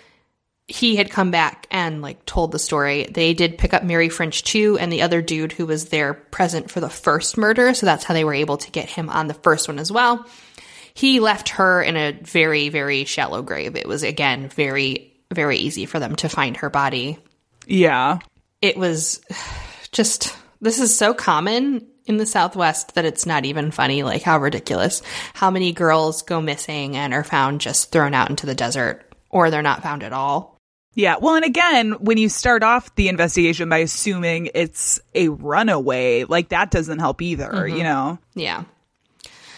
[0.68, 4.44] he had come back and like told the story, they did pick up Mary French
[4.44, 7.74] too, and the other dude who was there present for the first murder.
[7.74, 10.26] So that's how they were able to get him on the first one as well.
[10.96, 13.76] He left her in a very, very shallow grave.
[13.76, 17.20] It was again very, very easy for them to find her body.
[17.68, 18.20] Yeah.
[18.62, 19.22] It was
[19.92, 24.04] just this is so common in the Southwest that it's not even funny.
[24.04, 25.02] Like how ridiculous.
[25.34, 29.50] How many girls go missing and are found just thrown out into the desert, or
[29.52, 30.58] they're not found at all.
[30.94, 31.18] Yeah.
[31.20, 36.50] Well, and again, when you start off the investigation by assuming it's a runaway, like
[36.50, 37.78] that doesn't help either, Mhm.
[37.78, 38.18] you know?
[38.34, 38.64] Yeah.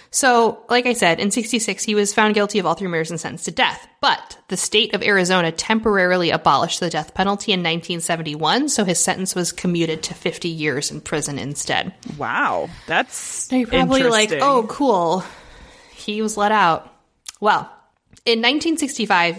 [0.09, 3.19] So, like I said, in 66, he was found guilty of all three murders and
[3.19, 3.87] sentenced to death.
[4.01, 9.35] But the state of Arizona temporarily abolished the death penalty in 1971, so his sentence
[9.35, 11.93] was commuted to 50 years in prison instead.
[12.17, 12.69] Wow.
[12.87, 15.23] That's You're probably like, oh, cool.
[15.91, 16.93] He was let out.
[17.39, 17.71] Well,
[18.25, 19.35] in 1965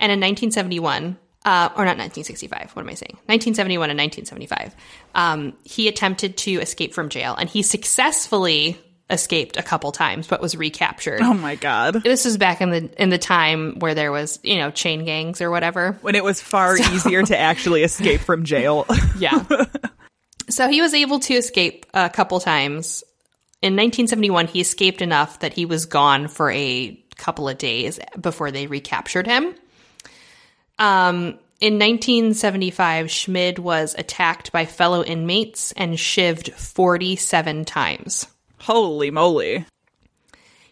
[0.00, 3.14] and in 1971, uh, or not 1965, what am I saying?
[3.26, 4.76] 1971 and 1975,
[5.14, 8.78] um, he attempted to escape from jail and he successfully
[9.10, 11.20] escaped a couple times but was recaptured.
[11.22, 12.02] Oh my god.
[12.02, 15.40] This was back in the in the time where there was, you know, chain gangs
[15.40, 15.98] or whatever.
[16.02, 18.86] When it was far So- easier to actually escape from jail.
[19.18, 19.44] Yeah.
[20.48, 23.02] so he was able to escape a couple times.
[23.62, 28.52] In 1971, he escaped enough that he was gone for a couple of days before
[28.52, 29.54] they recaptured him.
[30.78, 38.28] Um, in 1975, Schmid was attacked by fellow inmates and shivved 47 times.
[38.60, 39.64] Holy moly.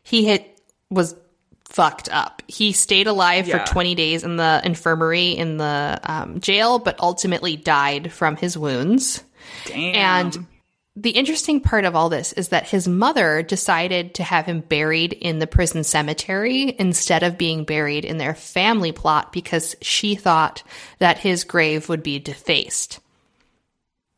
[0.03, 1.16] He hit was
[1.64, 2.42] fucked up.
[2.46, 3.64] He stayed alive Yeah.
[3.64, 8.57] for 20 days in the infirmary in the um, jail, but ultimately died from his
[8.57, 9.22] wounds.
[9.66, 9.94] Damn.
[9.94, 10.46] And
[10.94, 15.12] the interesting part of all this is that his mother decided to have him buried
[15.12, 20.62] in the prison cemetery instead of being buried in their family plot because she thought
[20.99, 23.01] that his grave would be defaced.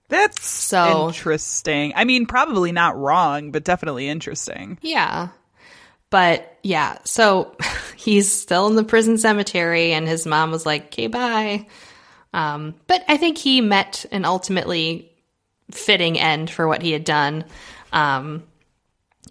[0.08, 1.92] That's So- interesting.
[1.96, 4.78] I mean, probably not wrong, but definitely interesting.
[4.82, 5.28] Yeah.
[6.10, 7.54] But yeah, so
[7.96, 11.66] he's still in the prison cemetery, and his mom was like, okay, bye.
[12.32, 15.10] Um, but I think he met an ultimately
[15.70, 17.44] fitting end for what he had done.
[17.92, 18.42] Um,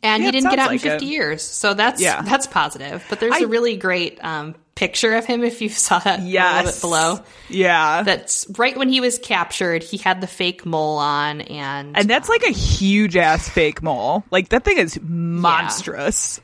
[0.03, 1.09] and Yeah, he didn't get out like in 50 it.
[1.09, 1.41] years.
[1.41, 2.21] So that's Yeah.
[2.21, 3.03] that's positive.
[3.09, 6.23] But there's I- a really great um, picture of him if you saw that a
[6.23, 7.19] little bit below.
[7.49, 8.03] Yeah.
[8.03, 9.83] That's right when he was captured.
[9.83, 14.23] He had the fake mole on, and and that's like a huge ass fake mole.
[14.31, 16.39] Like that thing is monstrous.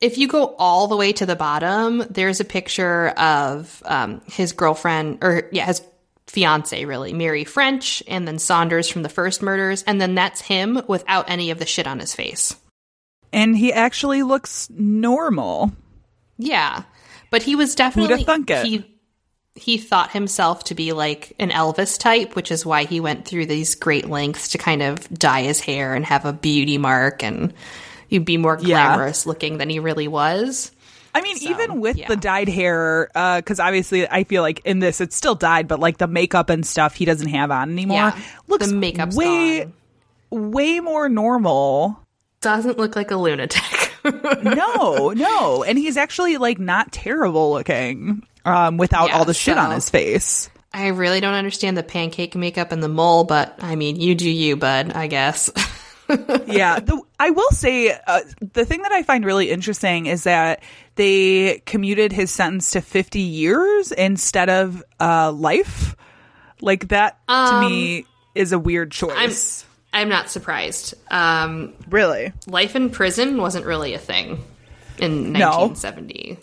[0.00, 4.52] if you go all the way to the bottom, there's a picture of um, his
[4.52, 5.82] girlfriend, or yeah, his
[6.26, 10.80] fiance, really, Mary French, and then Saunders from the first murders, and then that's him
[10.88, 12.56] without any of the shit on his face.
[13.32, 15.72] And he actually looks normal.
[16.38, 16.84] Yeah,
[17.30, 18.66] but he was definitely thunk it?
[18.66, 18.84] he
[19.56, 23.46] he thought himself to be like an Elvis type, which is why he went through
[23.46, 27.52] these great lengths to kind of dye his hair and have a beauty mark and
[28.08, 28.88] you'd be more Yeah.
[28.96, 30.70] glamorous looking than he really was.
[31.12, 35.00] I mean, even with the dyed hair, uh, because obviously I feel like in this
[35.00, 38.18] it's still dyed, but like the makeup and stuff he doesn't have on anymore Yeah,
[38.46, 39.68] looks the makeup's way,
[40.30, 41.98] way more normal.
[42.40, 43.60] Doesn't look like a lunatic.
[44.04, 49.58] No, no, and he's actually like not terrible looking um, without Yeah, all the shit
[49.58, 50.50] on his face.
[50.72, 54.30] I really don't understand the pancake makeup and the mole, but I mean, you do
[54.30, 55.50] you, bud, I guess.
[56.46, 58.20] yeah, the, I will say uh,
[58.52, 60.62] the thing that I find really interesting is that
[60.94, 65.96] they commuted his sentence to 50 years instead of uh, life.
[66.60, 69.64] Like that to Um, me is a weird choice.
[69.64, 70.94] I'm not surprised.
[71.10, 72.32] Um, really?
[72.46, 74.44] Life in prison wasn't really a thing
[74.98, 75.66] in No.
[75.68, 76.38] 1970.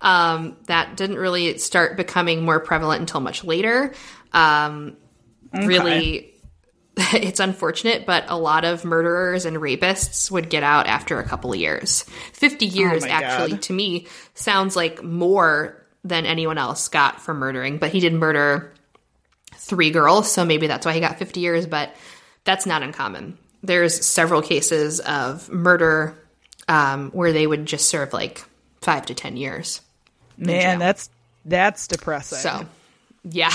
[0.00, 3.92] Um, that didn't really start becoming more prevalent until much later.
[4.32, 4.96] Um,
[5.54, 5.66] Okay.
[5.66, 6.34] Really,
[6.96, 11.52] it's unfortunate, but a lot of murderers and rapists would get out after a couple
[11.52, 12.04] of years.
[12.32, 13.62] 50 years, my actually, God.
[13.62, 18.72] to me, sounds like more than anyone else got for murdering, but he did murder
[19.54, 21.94] three girls, so maybe that's why he got 50 years, but
[22.44, 23.38] that's not uncommon.
[23.62, 26.18] There's several cases of murder
[26.68, 28.44] um, where they would just serve like
[28.80, 29.80] five to 10 years.
[30.36, 31.10] Man, that's
[31.44, 32.38] that's depressing.
[32.38, 32.66] So,
[33.24, 33.52] yeah.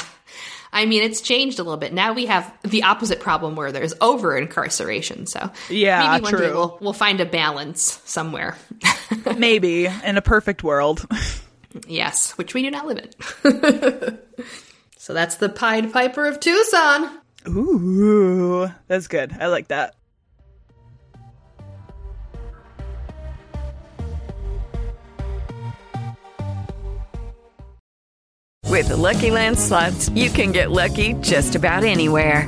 [0.71, 1.93] I mean, it's changed a little bit.
[1.93, 5.25] Now we have the opposite problem where there's over incarceration.
[5.25, 8.57] So, Yeah, maybe one day we'll, we'll find a balance somewhere.
[9.37, 11.05] maybe in a perfect world.
[11.87, 14.19] yes, which we do not live in.
[14.97, 17.17] so, that's the Pied Piper of Tucson.
[17.47, 19.35] Ooh, that's good.
[19.39, 19.93] I like that.
[28.77, 32.47] With the Lucky Land slots, you can get lucky just about anywhere.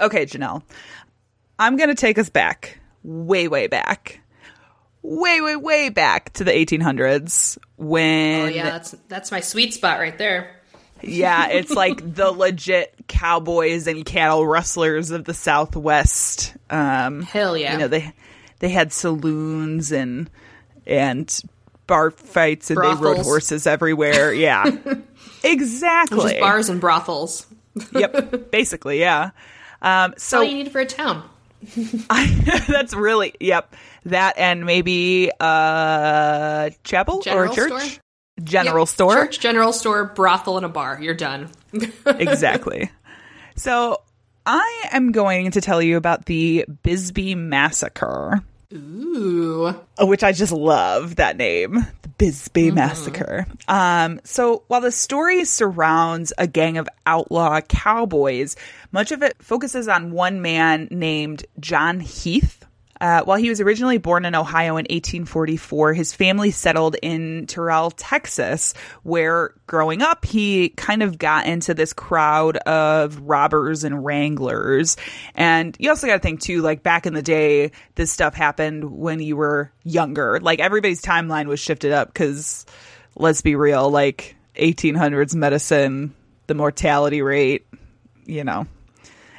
[0.00, 0.62] Okay, Janelle.
[1.58, 4.20] I'm going to take us back, way, way back,
[5.02, 8.42] way, way, way back to the 1800s when.
[8.42, 10.56] Oh yeah, that's that's my sweet spot right there.
[11.02, 16.54] yeah, it's like the legit cowboys and cattle rustlers of the Southwest.
[16.70, 17.72] Um, Hell yeah.
[17.72, 18.12] You know they
[18.60, 20.30] they had saloons and
[20.86, 21.42] and
[21.86, 24.32] bar fights and they rode horses everywhere.
[24.32, 24.64] Yeah,
[25.44, 26.30] exactly.
[26.30, 27.46] Just bars and brothels.
[27.92, 29.30] yep, basically, yeah.
[29.82, 31.28] Um, so all you need for a town.
[32.68, 38.02] that's really yep that and maybe uh chapel General or church store?
[38.42, 40.98] general Yep, store church, general store, brothel, and a bar.
[41.02, 41.50] You're done.
[42.06, 42.90] exactly
[43.56, 43.98] so
[44.46, 49.74] i am going to tell you about the bisbee massacre Ooh.
[49.98, 53.46] which I just love that name, the Bisbee Massacre.
[53.66, 58.56] Um, so while the story surrounds a gang of outlaw cowboys,
[58.92, 62.64] much of it focuses on one man named John Heath.
[63.00, 67.90] Uh, while he was originally born in Ohio in 1844, his family settled in Terrell,
[67.90, 74.96] Texas, where growing up, he kind of got into this crowd of robbers and wranglers.
[75.34, 78.84] And you also got to think, too, like back in the day, this stuff happened
[78.84, 80.38] when you were younger.
[80.40, 82.66] Like everybody's timeline was shifted up because,
[83.16, 86.14] let's be real, like 1800s medicine,
[86.46, 87.66] the mortality rate,
[88.26, 88.66] you know,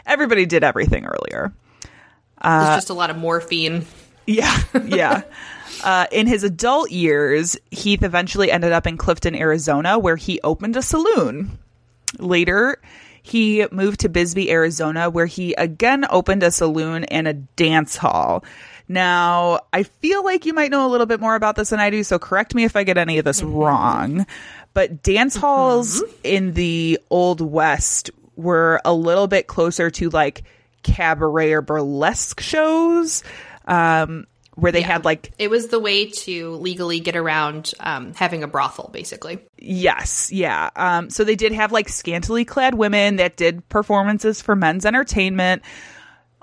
[0.06, 1.54] everybody did everything earlier.
[2.44, 3.86] There's uh, just a lot of morphine.
[4.26, 5.22] Yeah, yeah.
[5.84, 10.76] uh, in his adult years, Heath eventually ended up in Clifton, Arizona, where he opened
[10.76, 11.58] a saloon.
[12.20, 12.82] Later,
[13.22, 18.44] he moved to Bisbee, Arizona, where he again opened a saloon and a dance hall.
[18.88, 21.90] Now, I feel like you might know a little bit more about this than I
[21.90, 23.56] do, so correct me if I get any of this mm-hmm.
[23.56, 24.26] wrong.
[24.74, 26.12] But dance halls mm-hmm.
[26.24, 30.44] in the Old West were a little bit closer to like
[30.84, 33.24] cabaret or burlesque shows
[33.65, 38.44] um, where they had like It was the way to legally get around um, having
[38.44, 39.39] a brothel, basically.
[39.58, 40.70] Yes, yeah.
[40.76, 45.62] Um, so they did have like scantily clad women that did performances for men's entertainment.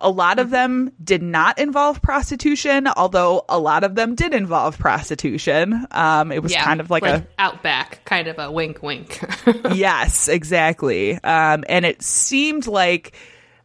[0.00, 4.78] A lot of them did not involve prostitution, although a lot of them did involve
[4.78, 5.86] prostitution.
[5.90, 9.20] Um, it was Yeah, kind of like, a outback, kind of a wink, wink.
[9.74, 11.14] yes, exactly.
[11.24, 13.12] Um, and it seemed like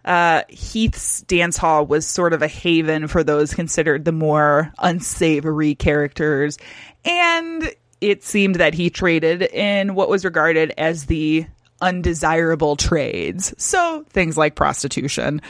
[0.05, 5.75] uh, Heath's dance hall was sort of a haven for those considered the more unsavory
[5.75, 6.57] characters.
[7.05, 11.45] And it seemed that he traded in what was regarded as the
[11.81, 13.53] undesirable trades.
[13.57, 15.41] So things like prostitution.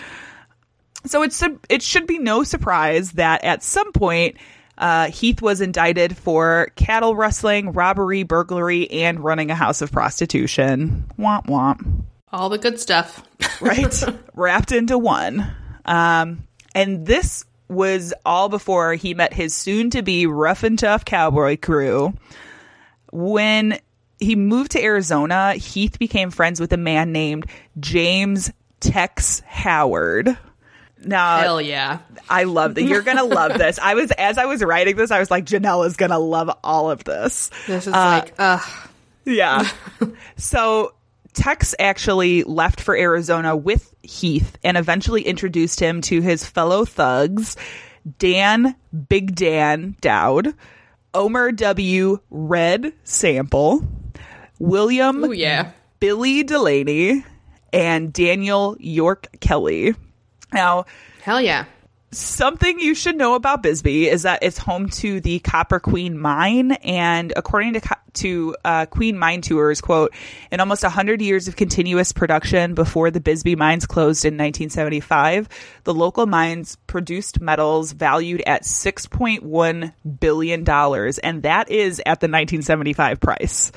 [1.05, 4.37] So it's it should be no surprise that at some point
[4.77, 11.05] uh, Heath was indicted for cattle rustling, robbery, burglary, and running a house of prostitution.
[11.19, 12.03] Womp womp.
[12.33, 13.23] All the good stuff.
[13.61, 13.93] right?
[14.33, 15.47] Wrapped into one.
[15.85, 21.05] Um, and this was all before he met his soon to be rough and tough
[21.05, 22.13] cowboy crew.
[23.11, 23.79] When
[24.19, 27.45] he moved to Arizona, Heath became friends with a man named
[27.79, 30.35] James Tex Howard.
[31.05, 31.99] Now, Hell yeah.
[32.29, 32.83] I love that.
[32.83, 33.77] You're gonna love this.
[33.77, 36.89] I was as I was writing this, I was like, Janelle is gonna love all
[36.89, 37.51] of this.
[37.67, 38.61] This is Uh, like, ugh.
[39.25, 39.69] yeah.
[40.37, 40.93] so
[41.33, 47.55] Tex actually left for Arizona with Heath and eventually introduced him to his fellow thugs,
[48.19, 48.75] Dan
[49.09, 50.53] Big Dan Dowd,
[51.13, 52.19] Omer W.
[52.29, 53.87] Red Sample,
[54.59, 55.71] William Ooh, yeah.
[55.99, 57.23] Billy Delaney,
[57.71, 59.95] and Daniel York Kelly.
[60.51, 60.85] Now,
[61.23, 61.65] Hell yeah.
[62.13, 66.73] Something you should know about Bisbee is that it's home to the Copper Queen Mine,
[66.73, 67.81] and according to
[68.13, 70.13] to uh, Queen Mine Tours, quote,
[70.51, 75.49] in almost hundred years of continuous production before the Bisbee mines closed in 1975,
[75.85, 82.27] the local mines produced metals valued at 6.1 billion dollars, and that is at the
[82.27, 83.71] 1975 price.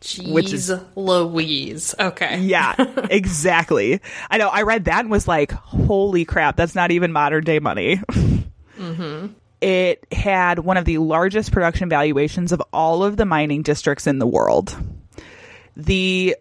[0.00, 1.94] Jeez Which is- Louise.
[1.98, 2.40] Okay.
[2.40, 2.74] Yeah,
[3.10, 4.00] exactly.
[4.30, 4.48] I know.
[4.48, 6.56] I read that and was like, "Holy crap!
[6.56, 7.96] That's not even modern day money."
[8.78, 9.28] Mm-hmm.
[9.62, 14.18] it had one of the largest production valuations of all of the mining districts in
[14.18, 14.76] the world.
[15.76, 16.36] The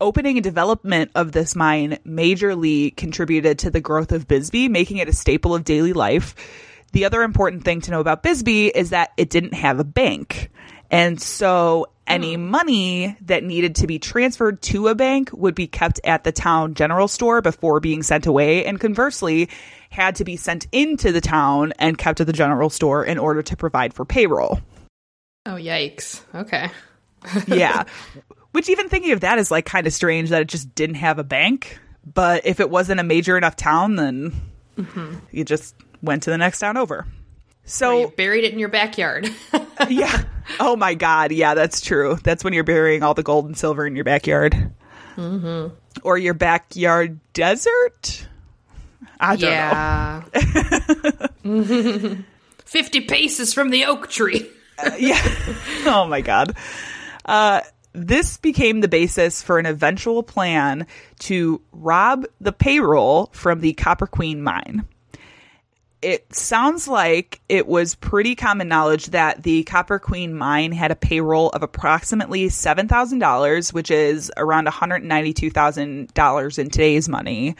[0.00, 5.08] opening and development of this mine majorly contributed to the growth of Bisbee, making it
[5.08, 6.34] a staple of daily life.
[6.92, 10.50] The other important thing to know about Bisbee is that it didn't have a bank.
[10.90, 16.00] And so any money that needed to be transferred to a bank would be kept
[16.04, 18.64] at the town general store before being sent away.
[18.64, 19.48] And conversely,
[19.90, 23.42] had to be sent into the town and kept at the general store in order
[23.42, 24.60] to provide for payroll.
[25.46, 26.20] Oh, yikes.
[26.34, 26.70] Okay.
[27.46, 27.84] yeah.
[28.52, 31.18] Which even thinking of that is like kind of strange that it just didn't have
[31.18, 31.78] a bank.
[32.04, 34.32] But if it wasn't a major enough town, then
[34.78, 35.16] Mm-hmm.
[35.30, 37.06] you just went to the next town over.
[37.64, 39.30] So buried it in your backyard.
[39.88, 40.24] yeah.
[40.58, 41.30] Oh my God.
[41.30, 42.18] Yeah, that's true.
[42.24, 44.72] That's when you're burying all the gold and silver in your backyard
[45.16, 45.74] mm-hmm.
[46.02, 48.26] or your backyard desert.
[49.20, 50.24] I don't yeah.
[51.44, 52.18] know.
[52.64, 54.50] 50 paces from the oak tree.
[54.78, 55.22] uh, yeah.
[55.86, 56.56] Oh my God.
[57.24, 57.60] Uh,
[57.92, 60.86] this became the basis for an eventual plan
[61.20, 64.86] to rob the payroll from the Copper Queen mine.
[66.02, 70.96] It sounds like it was pretty common knowledge that the Copper Queen mine had a
[70.96, 77.54] payroll of approximately $7,000, which is around $192,000 in today's money,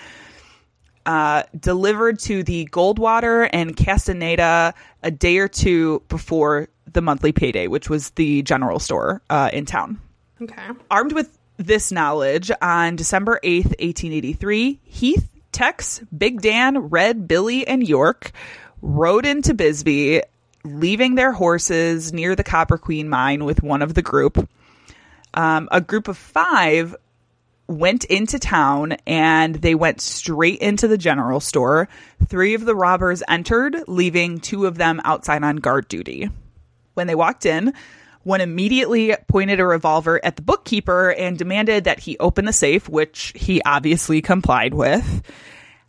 [1.07, 7.69] uh, delivered to the Goldwater and Castaneda a day or two before the monthly payday,
[7.69, 10.01] which was the general store uh, in town.
[10.41, 10.63] Okay.
[10.91, 17.87] Armed with this knowledge, on December 8th, 1883, Heath, Tex, Big Dan, Red, Billy, and
[17.87, 18.33] York
[18.81, 20.23] rode into Bisbee,
[20.65, 24.49] leaving their horses near the Copper Queen mine with one of the group.
[25.35, 26.97] Um, a group of five
[27.69, 31.89] went into town and they went straight into the general store.
[32.27, 36.29] Three of the robbers entered, leaving two of them outside on guard duty.
[36.95, 37.73] When they walked in,
[38.25, 42.89] one immediately pointed a revolver at the bookkeeper and demanded that he open the safe,
[42.89, 45.23] which he obviously complied with.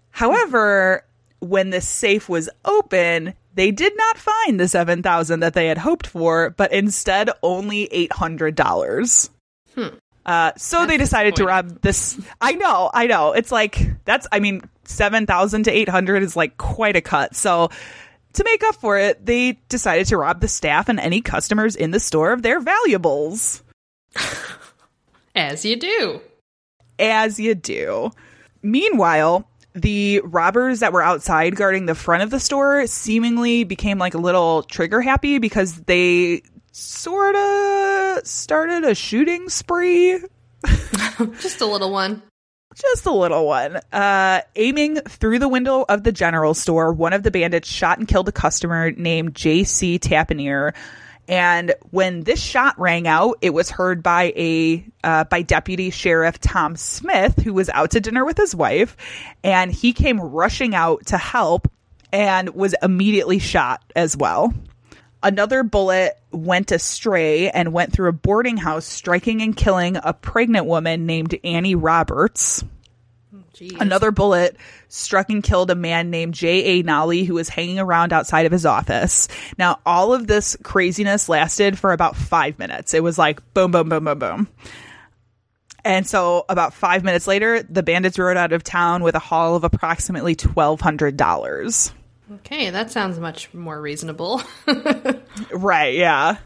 [0.10, 1.06] However,
[1.40, 6.08] when the safe was open, they did not find the 7000 that they had hoped
[6.08, 9.30] for, but instead only $800.
[9.76, 9.88] Hmm.
[10.26, 12.20] Uh, so they decided to rob this.
[12.40, 13.34] I know, I know.
[13.34, 17.36] It's like, that's, I mean, 7,000 to 800 is like quite a cut.
[17.36, 17.70] So
[18.34, 21.92] to make up for it, they decided to rob the staff and any customers in
[21.92, 23.64] the store of their valuables.
[25.36, 26.22] As you do.
[27.00, 28.12] As you do.
[28.62, 34.14] Meanwhile, the robbers that were outside guarding the front of the store seemingly became like
[34.14, 40.20] a little trigger happy because they sort of started a shooting spree.
[41.40, 42.22] Just a little one.
[42.76, 43.80] Just a little one.
[43.92, 48.08] Uh, aiming through the window of the general store, one of the bandits shot and
[48.08, 50.00] killed a customer named J.C.
[50.00, 50.74] Tapineer.
[51.28, 56.40] And when this shot rang out, it was heard by a uh, by Deputy Sheriff
[56.40, 58.98] Tom Smith, who was out to dinner with his wife,
[59.44, 61.72] and he came rushing out to help
[62.12, 64.54] and was immediately shot as well.
[65.22, 70.66] Another bullet went astray and went through a boarding house, striking and killing a pregnant
[70.66, 72.64] woman named Annie Roberts.
[73.80, 74.58] Another bullet
[74.88, 76.82] struck and killed a man named J.A.
[76.82, 79.28] Nolly who was hanging around outside of his office.
[79.58, 82.94] Now, all of this craziness lasted for about five minutes.
[82.94, 84.48] It was like boom, boom, boom, boom, boom.
[85.86, 89.56] And so, about five minutes later, the bandits rode out of town with a haul
[89.56, 91.92] of approximately $1,200.
[92.32, 94.42] Okay, that sounds much more reasonable.
[95.52, 96.38] right, yeah.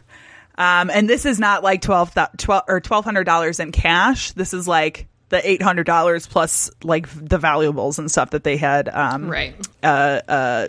[0.56, 4.32] Um, and this is not like 12, 12 or $1,200 in cash.
[4.32, 8.56] This is like the eight hundred dollars plus like the valuables and stuff that they
[8.56, 10.68] had um right uh uh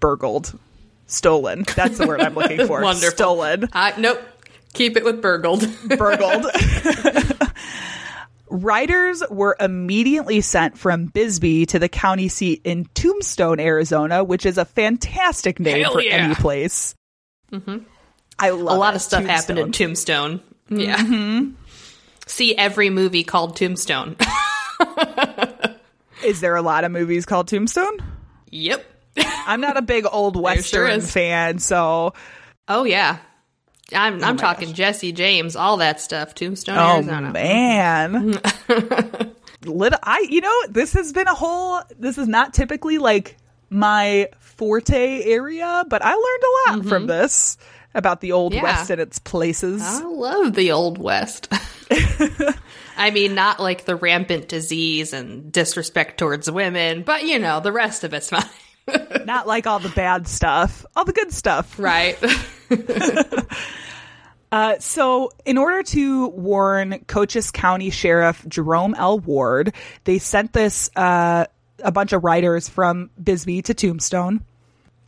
[0.00, 0.58] burgled
[1.06, 3.10] stolen that's the word i'm looking for Wonderful.
[3.10, 4.20] stolen uh, nope
[4.72, 5.64] keep it with burgled
[5.96, 6.46] burgled
[8.52, 14.58] Riders were immediately sent from Bisbee to the county seat in Tombstone, Arizona, which is
[14.58, 16.16] a fantastic name Hell for yeah.
[16.16, 16.94] any place.
[17.50, 17.78] Mm-hmm.
[18.38, 18.96] I love a lot it.
[18.96, 20.42] of stuff happened in Tombstone.
[20.68, 20.98] Yeah.
[20.98, 21.52] Mm-hmm.
[22.26, 24.16] See every movie called Tombstone.
[26.24, 27.98] Is there a lot of movies called Tombstone?
[28.50, 28.84] Yep.
[29.16, 31.10] I'm not a big old western is.
[31.10, 32.12] fan, so
[32.68, 33.18] Oh yeah.
[33.94, 36.34] I'm I'm my talking Jesse James, all that stuff.
[36.34, 37.30] Tombstone, oh Arizona.
[37.32, 38.40] man.
[39.64, 41.80] Little, I you know this has been a whole.
[41.98, 43.36] This is not typically like
[43.70, 47.56] my forte area, but I learned a lot from this
[47.94, 48.64] about the old Mm-hmm.
[48.64, 48.76] Yeah.
[48.78, 49.82] west and its places.
[49.82, 51.48] I love the old west.
[52.96, 57.72] I mean, not like the rampant disease and disrespect towards women, but you know, the
[57.72, 58.42] rest of it's fine.
[59.24, 61.78] Not like all the bad stuff, all the good stuff.
[61.78, 62.18] Right.
[64.52, 69.18] Uh, so, in order to warn Cochise County Sheriff Jerome L.
[69.18, 69.74] Ward,
[70.04, 71.46] they sent this uh,
[71.82, 74.44] a bunch of riders from Bisbee to Tombstone.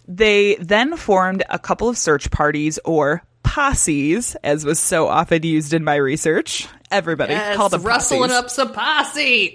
[0.08, 5.74] They then formed a couple of search parties or posses, as was so often used
[5.74, 6.66] in my research.
[6.90, 8.36] Everybody yes, called them rustling posses.
[8.36, 9.54] up some posse.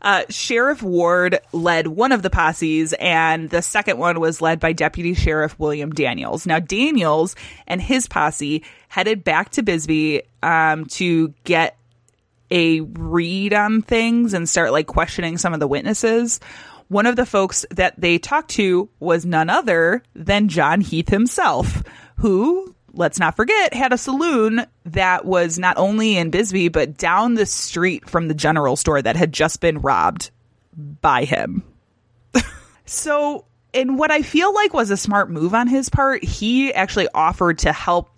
[0.00, 4.72] Uh, Sheriff Ward led one of the posses, and the second one was led by
[4.72, 6.46] Deputy Sheriff William Daniels.
[6.46, 7.34] Now, Daniels
[7.66, 11.76] and his posse headed back to Bisbee um, to get
[12.50, 16.40] a read on things and start like questioning some of the witnesses.
[16.88, 21.82] One of the folks that they talked to was none other than John Heath himself,
[22.16, 27.34] who, let's not forget, had a saloon that was not only in Bisbee, but down
[27.34, 30.30] the street from the general store that had just been robbed
[30.76, 31.62] by him.
[32.84, 37.08] so, in what I feel like was a smart move on his part, he actually
[37.14, 38.10] offered to help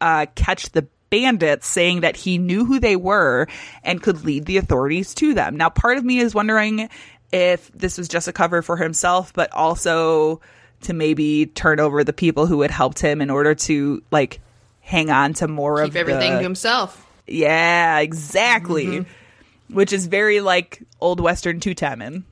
[0.00, 3.46] uh, catch the bandits, saying that he knew who they were
[3.84, 5.56] and could lead the authorities to them.
[5.56, 6.88] Now, part of me is wondering
[7.32, 10.40] if this was just a cover for himself, but also
[10.84, 14.40] to maybe turn over the people who had helped him in order to like
[14.80, 17.06] hang on to more Keep of everything the, to himself.
[17.26, 18.86] Yeah, exactly.
[18.86, 19.74] Mm-hmm.
[19.74, 22.24] Which is very like old Western two timing.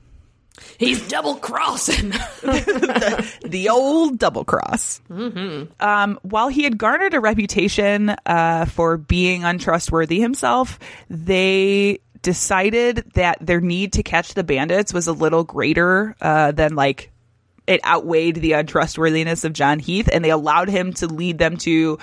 [0.77, 2.09] He's double crossing.
[2.41, 5.01] the old double cross.
[5.09, 5.71] mm-hmm.
[5.83, 10.77] Um, while he had garnered a reputation uh, for being untrustworthy himself,
[11.09, 16.75] they decided that their need to catch the bandits was a little greater uh, than
[16.75, 17.11] like
[17.67, 21.99] it outweighed the untrustworthiness of John Heath, and they allowed him to lead them to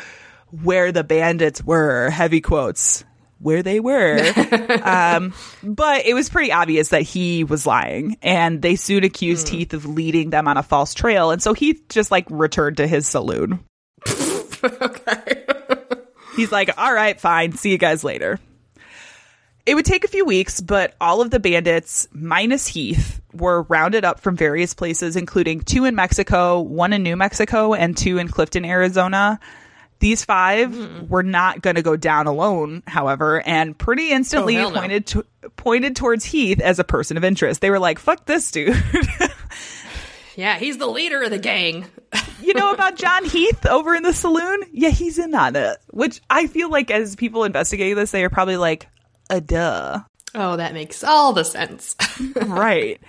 [0.50, 2.10] where the bandits were.
[2.10, 3.04] Heavy quotes.
[3.38, 4.18] Where they were.
[4.82, 5.32] um,
[5.62, 9.86] but it was pretty obvious that he was lying, and they soon accused Heath of
[9.86, 13.60] leading them on a false trail, and so Heath just like returned to his saloon.
[14.64, 15.46] okay.
[16.36, 17.52] He's like, all right, fine.
[17.52, 18.38] See you guys later.
[19.70, 24.04] It would take a few weeks, but all of the bandits, minus Heath, were rounded
[24.04, 28.26] up from various places, including two in Mexico, one in New Mexico, and two in
[28.28, 29.38] Clifton, Arizona.
[30.00, 34.70] These 5 were not going to go down alone, however, and pretty instantly Oh, hell
[34.72, 34.80] no.
[34.80, 37.60] pointed to, pointed towards Heath as a person of interest.
[37.60, 38.74] They were like, "Fuck this dude."
[40.36, 41.84] Yeah, he's the leader of the gang.
[42.40, 44.60] you know about John Heath over in the saloon?
[44.72, 45.76] Yeah, he's in on it.
[45.90, 48.86] Which I feel like as people investigating this, they are probably like,
[49.30, 50.00] a duh.
[50.34, 51.96] Oh, that makes all the sense.
[52.36, 53.00] right.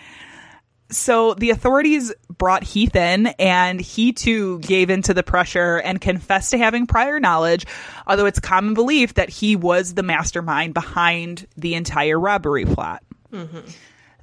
[0.90, 6.52] So the authorities brought Heath in, and he too gave into the pressure and confessed
[6.52, 7.66] to having prior knowledge,
[8.06, 13.04] although it's common belief that he was the mastermind behind the entire robbery plot.
[13.32, 13.60] Mm-hmm.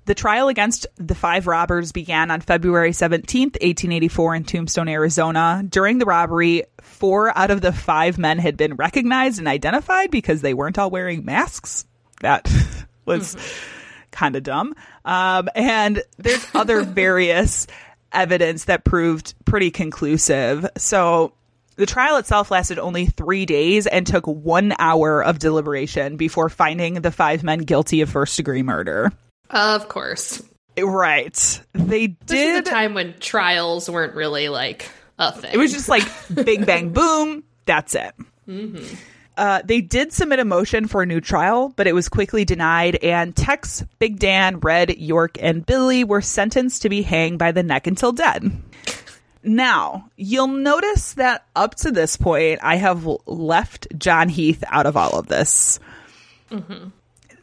[0.05, 5.63] The trial against the five robbers began on February 17th, 1884, in Tombstone, Arizona.
[5.69, 10.41] During the robbery, four out of the five men had been recognized and identified because
[10.41, 11.85] they weren't all wearing masks.
[12.21, 12.51] That
[13.05, 13.37] was
[14.11, 14.75] kind of dumb.
[15.05, 17.67] Um, and there's other various
[18.13, 20.67] evidence that proved pretty conclusive.
[20.77, 21.33] So
[21.77, 26.95] the trial itself lasted only three days and took one hour of deliberation before finding
[26.95, 29.13] the five men guilty of first degree murder.
[29.51, 30.43] of course.
[30.77, 31.61] Right.
[31.73, 32.27] They did.
[32.27, 34.89] This is a time when trials weren't really like
[35.19, 35.51] a thing.
[35.53, 37.45] It was just like bing, bang, boom.
[37.67, 38.15] That's it.
[38.49, 38.95] Mm-hmm.
[39.39, 42.97] Uh, they did submit a motion for a new trial, but it was quickly denied,
[42.97, 47.63] and Tex, Big Dan, Red, York, and Billy were sentenced to be hanged by the
[47.63, 48.51] neck until dead.
[49.45, 54.97] Now, you'll notice that up to this point, I have left John Heath out of
[54.97, 55.79] all of this.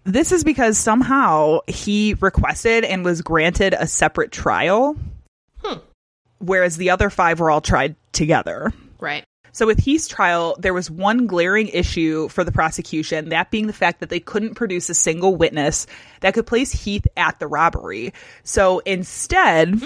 [0.04, 4.98] This is because somehow he requested and was granted a separate trial,
[6.40, 8.74] whereas the other five were all tried together.
[9.00, 9.24] Right.
[9.56, 13.74] So with Heath's trial, there was one glaring issue for the prosecution, that being the
[13.74, 15.88] fact that they couldn't produce a single witness
[16.20, 18.12] that could place Heath at the robbery.
[18.44, 19.80] So instead,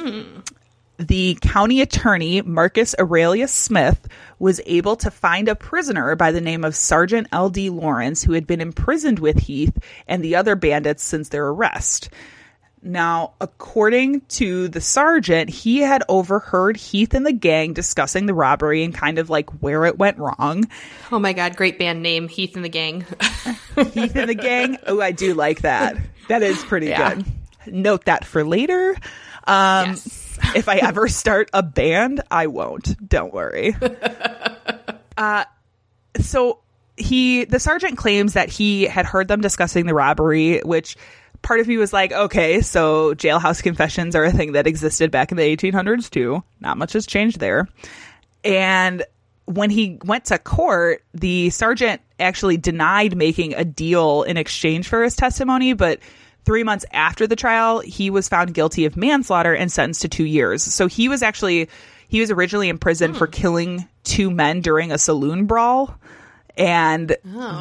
[0.98, 4.08] the county attorney, Marcus Aurelius Smith,
[4.40, 7.70] was able to find a prisoner by the name of Sergeant L.D.
[7.70, 12.10] Lawrence, who had been imprisoned with Heath and the other bandits since their arrest.
[12.82, 18.84] Now, according to the sergeant, he had overheard Heath and the gang discussing the robbery
[18.84, 20.64] and kind of like where it went wrong.
[21.12, 23.02] Oh my god, great band name, Heath and the Gang.
[23.76, 24.78] Heath and the gang.
[24.88, 25.98] Oh, I do like that.
[26.30, 27.16] That is pretty Yeah.
[27.16, 27.26] good.
[27.68, 28.96] Note that for later.
[29.46, 29.92] Um,
[30.56, 33.08] if I ever start a band, I won't.
[33.10, 33.76] Don't worry.
[35.18, 35.44] uh,
[36.20, 36.60] so
[36.98, 40.96] he, the sergeant claims that he had heard them discussing the robbery, which
[41.42, 45.32] part of me was like, okay, so jailhouse confessions are a thing that existed back
[45.32, 46.44] in the 1800s too.
[46.60, 47.68] Not much has changed there.
[48.44, 49.04] And
[49.46, 55.04] when he went to court, the sergeant actually denied making a deal in exchange for
[55.04, 56.00] his testimony, but
[56.46, 60.26] three months after the trial, he was found guilty of manslaughter and sentenced to two
[60.26, 60.64] years.
[60.64, 61.70] So he was actually
[62.10, 63.32] he was originally in prison for hmm.
[63.32, 65.96] killing two men during a saloon brawl.
[66.60, 67.16] And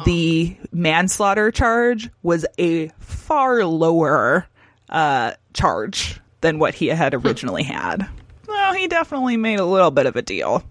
[0.05, 4.45] the manslaughter charge was a far lower
[4.89, 8.07] uh, charge than what he had originally had.
[8.47, 10.63] Well, he definitely made a little bit of a deal.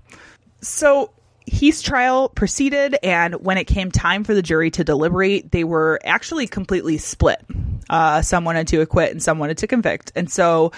[0.61, 1.11] So
[1.47, 5.99] Heath's trial proceeded, and when it came time for the jury to deliberate, they were
[6.05, 7.41] actually completely split.
[7.89, 10.12] Uh, some wanted to acquit and some wanted to convict.
[10.14, 10.72] And so,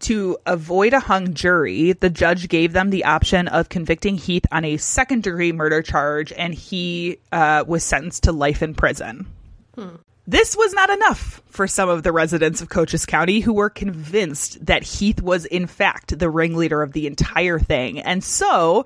[0.00, 4.64] to avoid a hung jury, the judge gave them the option of convicting Heath on
[4.64, 9.26] a second degree murder charge, and he uh, was sentenced to life in prison.
[9.74, 9.96] Hmm.
[10.26, 14.64] This was not enough for some of the residents of Cochise County who were convinced
[14.66, 17.98] that Heath was, in fact, the ringleader of the entire thing.
[17.98, 18.84] And so,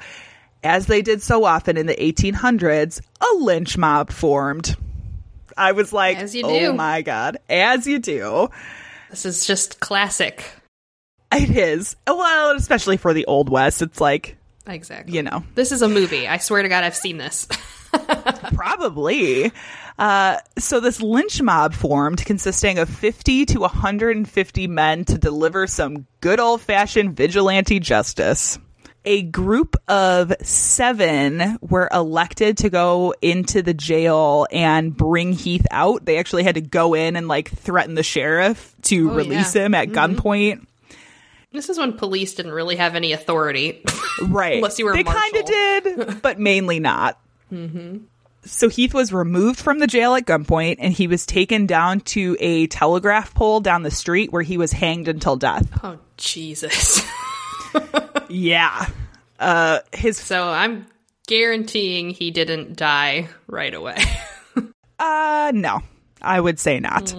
[0.62, 4.76] as they did so often in the 1800s, a lynch mob formed.
[5.56, 6.72] I was like, As you oh do.
[6.72, 8.48] my God, as you do.
[9.10, 10.50] This is just classic.
[11.32, 11.96] It is.
[12.06, 15.14] Well, especially for the Old West, it's like, Exactly.
[15.16, 16.26] you know, This is a movie.
[16.28, 17.46] I swear to God, I've seen this.
[18.54, 19.52] Probably.
[19.98, 26.06] Uh, so this lynch mob formed consisting of 50 to 150 men to deliver some
[26.20, 28.58] good old fashioned vigilante justice.
[29.06, 36.06] A group of seven were elected to go into the jail and bring Heath out.
[36.06, 39.66] They actually had to go in and like threaten the sheriff to Oh, release yeah.
[39.66, 40.16] him at Mhm.
[40.16, 40.66] gunpoint.
[41.54, 43.82] This is when police didn't really have any authority.
[44.20, 44.56] Right.
[44.56, 47.18] Unless you were they kind of did, but mainly not.
[47.48, 47.98] hmm
[48.42, 52.36] So Heath was removed from the jail at gunpoint and he was taken down to
[52.40, 55.68] a telegraph pole down the street where he was hanged until death.
[55.82, 57.00] Oh, Jesus.
[58.28, 58.86] yeah.
[59.38, 60.86] Uh his So I'm
[61.26, 63.98] guaranteeing he didn't die right away.
[64.98, 65.82] uh no.
[66.20, 67.14] I would say not.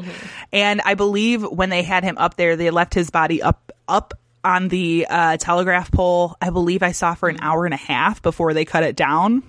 [0.51, 4.13] And I believe when they had him up there, they left his body up up
[4.45, 6.35] on the uh, telegraph pole.
[6.39, 9.43] I believe I saw for an hour and a half before they cut it down.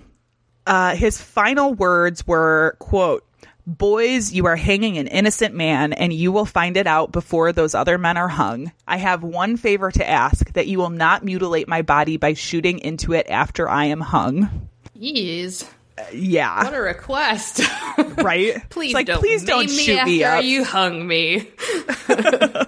[0.67, 3.23] Uh, his final words were, "quote
[3.69, 7.75] Boys, you are hanging an innocent man, and you will find it out before those
[7.75, 8.73] other men are hung.
[8.87, 12.79] I have one favor to ask: that you will not mutilate my body by shooting
[12.81, 14.69] into it after I am hung."
[14.99, 15.69] Yeez.
[16.13, 17.61] Yeah, What a request.
[18.19, 18.63] right?
[18.69, 20.45] please It's like, don't please don't maim me shoot after me up.
[20.45, 21.37] you hung me.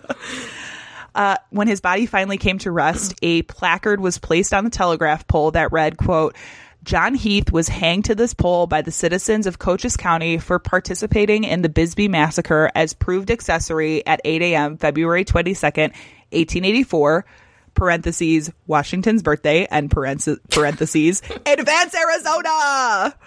[1.19, 5.27] Uh, when his body finally came to rest, a placard was placed on the telegraph
[5.27, 6.37] pole that read, quote,
[6.85, 11.43] John Heath was hanged to this pole by the citizens of Cochise County for participating
[11.43, 14.77] in the Bisbee massacre as proved accessory at 8 a.m.
[14.77, 15.91] February 22nd,
[16.31, 17.27] 1884,
[17.75, 23.15] parentheses, Washington's birthday, and parentheses, advance Arizona!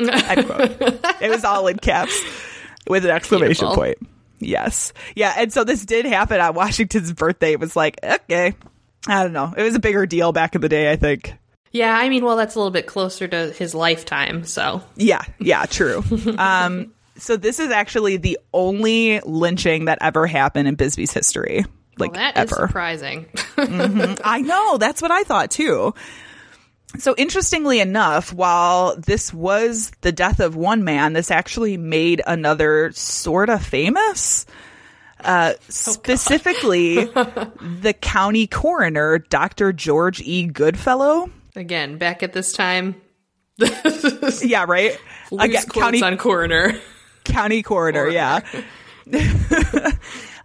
[0.00, 2.20] It was all in caps
[2.88, 3.76] with an exclamation Beautiful.
[3.76, 3.98] point.
[4.44, 4.92] Yes.
[5.16, 5.34] Yeah.
[5.36, 7.52] And so this did happen on Washington's birthday.
[7.52, 8.54] It was like, okay.
[9.06, 9.52] I don't know.
[9.56, 11.34] It was a bigger deal back in the day, I think.
[11.72, 14.80] Yeah, I mean, well, that's a little bit closer to his lifetime, so.
[14.96, 15.22] Yeah.
[15.40, 15.66] Yeah.
[15.66, 16.04] True.
[16.38, 21.64] um, so this is actually the only lynching that ever happened in Bisbee's history.
[21.98, 22.66] Like well, that is ever.
[22.66, 23.26] surprising.
[23.54, 24.20] Mhm.
[24.24, 24.78] I know.
[24.78, 25.94] That's what I thought too.
[26.98, 32.92] So interestingly enough, while this was the death of one man, this actually made another
[32.92, 34.46] sort of famous.
[35.20, 39.72] Uh, specifically, the county coroner, Dr.
[39.72, 40.46] George E.
[40.46, 41.30] Goodfellow.
[41.56, 43.00] Again, back at this time,
[44.42, 44.98] Yeah, right.
[45.30, 46.78] loose Again, county on coroner.
[47.24, 48.40] county coroner, yeah.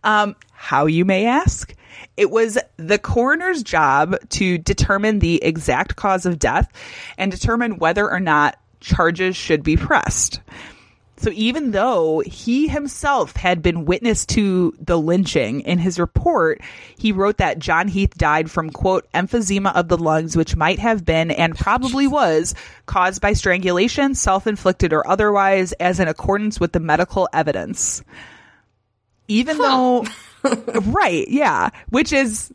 [0.04, 1.74] um, how you may ask?
[2.20, 6.70] It was the coroner's job to determine the exact cause of death
[7.18, 10.42] and determine whether or not charges should be pressed.
[11.16, 16.62] So even though he himself had been witness to the lynching in his report,
[16.98, 21.06] he wrote that John Heath died from quote emphysema of the lungs, which might have
[21.06, 22.54] been and probably was
[22.86, 28.04] caused by strangulation, self-inflicted or otherwise, as in accordance with the medical evidence.
[29.30, 30.06] Even though,
[30.44, 32.54] right, yeah, which is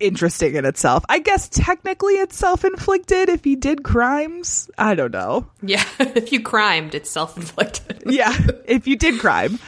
[0.00, 1.04] interesting in itself.
[1.08, 4.70] I guess technically it's self-inflicted if he did crimes.
[4.78, 5.46] I don't know.
[5.62, 8.04] Yeah, if you crimed, it's self inflicted.
[8.06, 8.32] yeah,
[8.64, 9.58] if you did crime.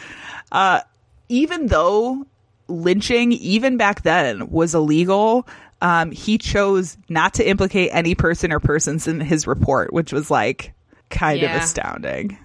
[0.53, 0.81] Uh,
[1.29, 2.27] even though
[2.69, 5.47] lynching, even back then, was illegal,
[5.83, 10.31] um, he chose not to implicate any person or persons in his report, which was
[10.31, 10.73] like
[11.09, 11.57] kind Yeah.
[11.57, 12.39] of astounding,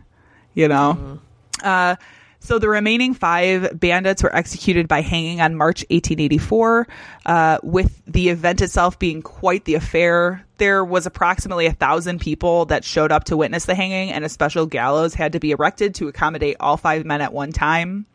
[0.53, 1.19] you know?
[1.63, 1.95] Uh,
[2.45, 6.87] So the remaining five bandits were executed by hanging on March 1884,
[7.25, 10.45] uh, with the event itself being quite the affair.
[10.57, 14.29] There was approximately a thousand people that showed up to witness the hanging, and a
[14.29, 18.05] special gallows had to be erected to accommodate all five men at one time.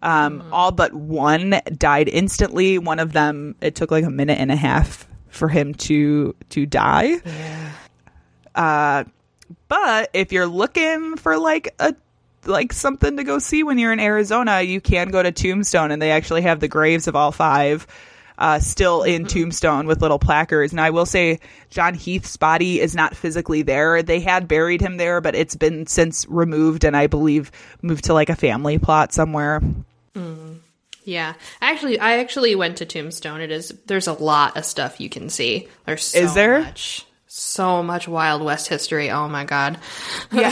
[0.00, 2.78] Um, All but one died instantly.
[2.78, 6.66] One of them, it took like a minute and a half for him to to
[6.66, 7.20] die.
[8.54, 9.04] Uh,
[9.66, 11.94] but if you're looking for like a
[12.46, 16.00] like something to go see when you're in Arizona, you can go to Tombstone and
[16.00, 17.86] they actually have the graves of all five
[18.38, 20.72] uh, still in Tombstone with little placards.
[20.72, 21.40] And I will say
[21.70, 24.02] John Heath's body is not physically there.
[24.02, 27.50] They had buried him there, but it's been since removed and I believe
[27.82, 29.62] moved to like a family plot somewhere.
[31.04, 33.40] Yeah, actually, I actually went to Tombstone.
[33.40, 35.68] It is there's a lot of stuff you can see.
[35.86, 36.62] There's so Is there?
[36.62, 37.05] much,
[37.38, 39.10] so much Wild West history.
[39.10, 39.78] Oh my god.
[40.32, 40.50] Yeah.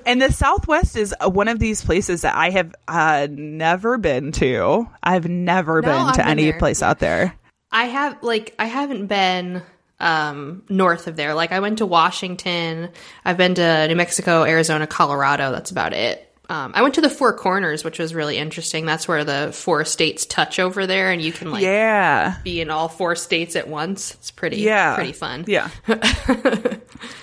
[0.06, 4.88] and the Southwest is one of these places that I have uh, never been to.
[5.02, 6.58] I've never No, been I've to been any there.
[6.58, 7.34] place out there.
[7.70, 9.62] I have like I haven't been
[10.00, 11.34] um north of there.
[11.34, 12.90] Like I went to Washington.
[13.24, 15.52] I've been to New Mexico, Arizona, Colorado.
[15.52, 16.33] That's about it.
[16.48, 18.84] Um, I went to the Four Corners, which was really interesting.
[18.84, 22.36] That's where the four states touch over there, and you can like yeah.
[22.44, 24.12] be in all four states at once.
[24.14, 24.94] It's pretty Yeah.
[24.94, 25.44] pretty fun.
[25.46, 25.70] Yeah.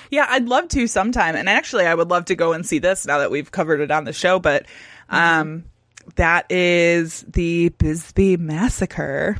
[0.09, 1.35] yeah, I'd love to sometime.
[1.35, 3.91] And actually, I would love to go and see this now that we've covered it
[3.91, 4.39] on the show.
[4.39, 4.65] But
[5.09, 5.65] um,
[6.15, 9.37] that is the Bisbee Massacre.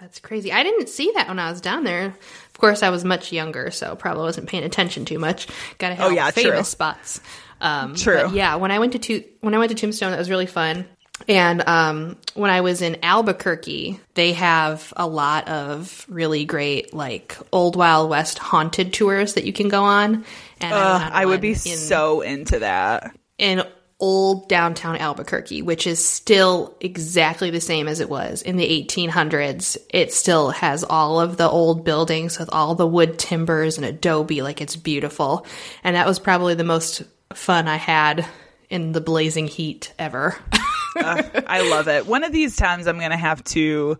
[0.00, 0.52] That's crazy.
[0.52, 2.06] I didn't see that when I was down there.
[2.06, 5.48] Of course, I was much younger, so probably wasn't paying attention too much.
[5.78, 6.62] Got to hit Oh, all yeah, famous true.
[6.64, 7.20] spots.
[7.60, 8.30] Um, True.
[8.32, 10.86] yeah, when I went to, to when I went to Tombstone, that was really fun.
[11.26, 17.36] And um, when I was in Albuquerque, they have a lot of really great like
[17.52, 20.24] old Wild West haunted tours that you can go on.
[20.60, 23.16] And I, Ugh, on I would be in, so into that.
[23.36, 23.64] in
[24.00, 29.76] old downtown Albuquerque, which is still exactly the same as it was in the 1800s.
[29.90, 34.40] It still has all of the old buildings with all the wood timbers and adobe.
[34.40, 35.44] Like it's beautiful.
[35.82, 37.02] And that was probably the most
[37.34, 38.26] fun I had
[38.70, 40.36] in the blazing heat ever.
[40.96, 42.06] I love it.
[42.06, 43.98] One of these times, I'm going to have to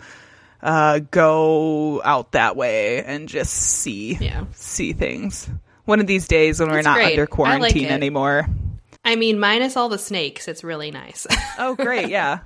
[0.62, 4.44] uh, go out that way and just see Yeah.
[4.52, 5.48] see things.
[5.84, 7.12] One of these days when we're It's not great.
[7.12, 7.90] Under like quarantine it.
[7.92, 8.46] anymore.
[9.04, 11.26] I mean, minus all the snakes, it's really nice.
[11.60, 12.08] Oh, great!
[12.08, 12.40] Yeah,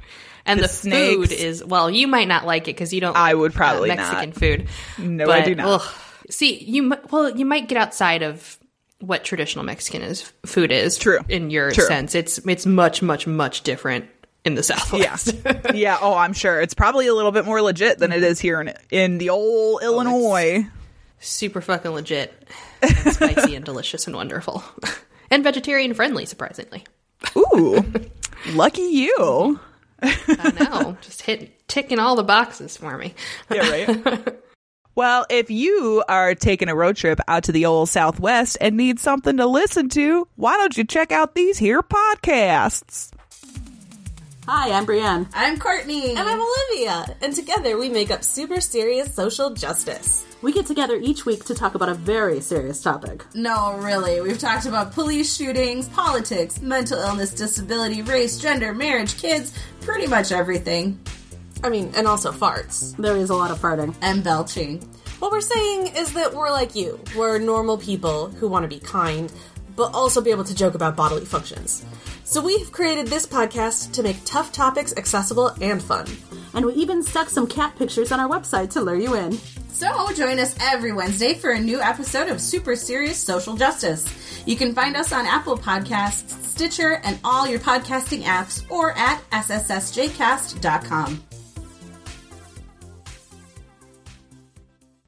[0.46, 3.14] and The the, food is well, you might not like it because you don't.
[3.16, 4.12] I like, would probably uh, not.
[4.26, 4.68] Mexican food.
[4.98, 5.66] No, I do not.
[5.82, 5.94] ugh.
[6.30, 8.58] see, you well, you might get outside of
[9.02, 10.96] what traditional Mexican is food is.
[10.96, 11.20] True.
[11.28, 11.84] in your True.
[11.84, 14.06] sense, it's it's much much much different
[14.44, 15.34] in the yeah, Southwest.
[15.74, 15.98] yeah.
[16.00, 18.72] Oh, I'm sure it's probably a little bit more legit than it is here in
[18.90, 20.66] in the old oh, Illinois.
[21.18, 22.32] Super fucking legit,
[22.80, 24.64] and spicy and delicious and wonderful,
[25.30, 26.26] and vegetarian friendly.
[26.26, 26.84] Surprisingly,
[27.36, 27.84] Ooh,
[28.54, 29.60] lucky you.
[30.04, 33.14] I know, just hit ticking all the boxes for me.
[33.52, 34.36] Yeah, right.
[34.94, 39.00] Well, if you are taking a road trip out to the old Southwest and need
[39.00, 43.10] something to listen to, why don't you check out these here podcasts?
[44.46, 45.28] Hi, I'm Brienne.
[45.32, 46.10] I'm Courtney.
[46.10, 47.16] And I'm Olivia.
[47.22, 50.26] And together we make up Super Serious Social Justice.
[50.42, 53.24] We get together each week to talk about a very serious topic.
[53.34, 54.20] No, really.
[54.20, 60.32] We've talked about police shootings, politics, mental illness, disability, race, gender, marriage, kids, pretty much
[60.32, 60.98] everything.
[61.64, 62.96] I mean, and also farts.
[62.96, 63.94] There is a lot of farting.
[64.02, 64.80] And belching.
[65.18, 66.98] What we're saying is that we're like you.
[67.16, 69.32] We're normal people who want to be kind,
[69.76, 71.84] but also be able to joke about bodily functions.
[72.24, 76.06] So we've created this podcast to make tough topics accessible and fun.
[76.54, 79.38] And we even stuck some cat pictures on our website to lure you in.
[79.68, 84.04] So join us every Wednesday for a new episode of Super Serious Social Justice.
[84.46, 89.22] You can find us on Apple Podcasts, Stitcher, and all your podcasting apps, or at
[89.30, 91.22] sssjcast.com.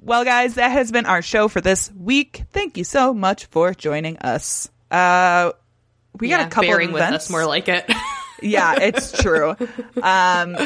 [0.05, 2.43] Well, guys, that has been our show for this week.
[2.53, 4.71] Thank you so much for joining us.
[4.91, 5.53] Uh,
[6.21, 7.25] we got a couple bearing of with events.
[7.25, 7.91] us, more like it.
[8.43, 9.57] yeah, it's true.
[10.03, 10.59] Um,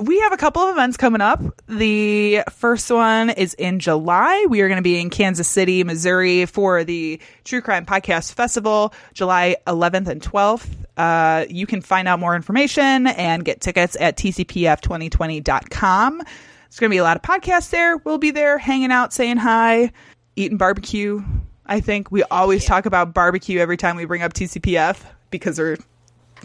[0.00, 1.42] we have a couple of events coming up.
[1.68, 4.46] The first one is in July.
[4.48, 8.94] We are going to be in Kansas City, Missouri for the True Crime Podcast Festival,
[9.12, 10.68] July 11th and 12th.
[10.96, 16.22] Uh, you can find out more information and get tickets at tcpf2020.com.
[16.70, 17.96] There's going to be a lot of podcasts there.
[17.96, 19.90] We'll be there hanging out, saying hi,
[20.36, 21.20] eating barbecue.
[21.66, 25.78] I think we always talk about barbecue every time we bring up TCPF because we're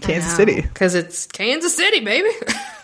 [0.01, 0.61] Kansas City.
[0.61, 2.29] because it's Kansas City, baby.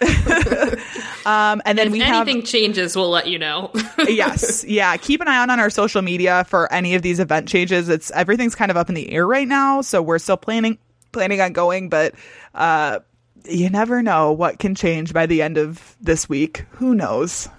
[1.25, 3.71] Um, and then if we have anything changes, we'll let you know.
[4.07, 4.97] yes, yeah.
[4.97, 7.89] Keep an eye out on our social media for any of these event changes.
[7.89, 10.79] It's everything's kind of up in the air right now, so we're still planning
[11.11, 12.15] planning on going, but
[12.55, 12.99] uh,
[13.45, 16.65] you never know what can change by the end of this week.
[16.71, 17.49] Who knows?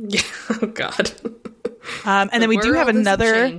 [0.50, 1.12] oh God.
[2.04, 3.58] Um, and then we do have another.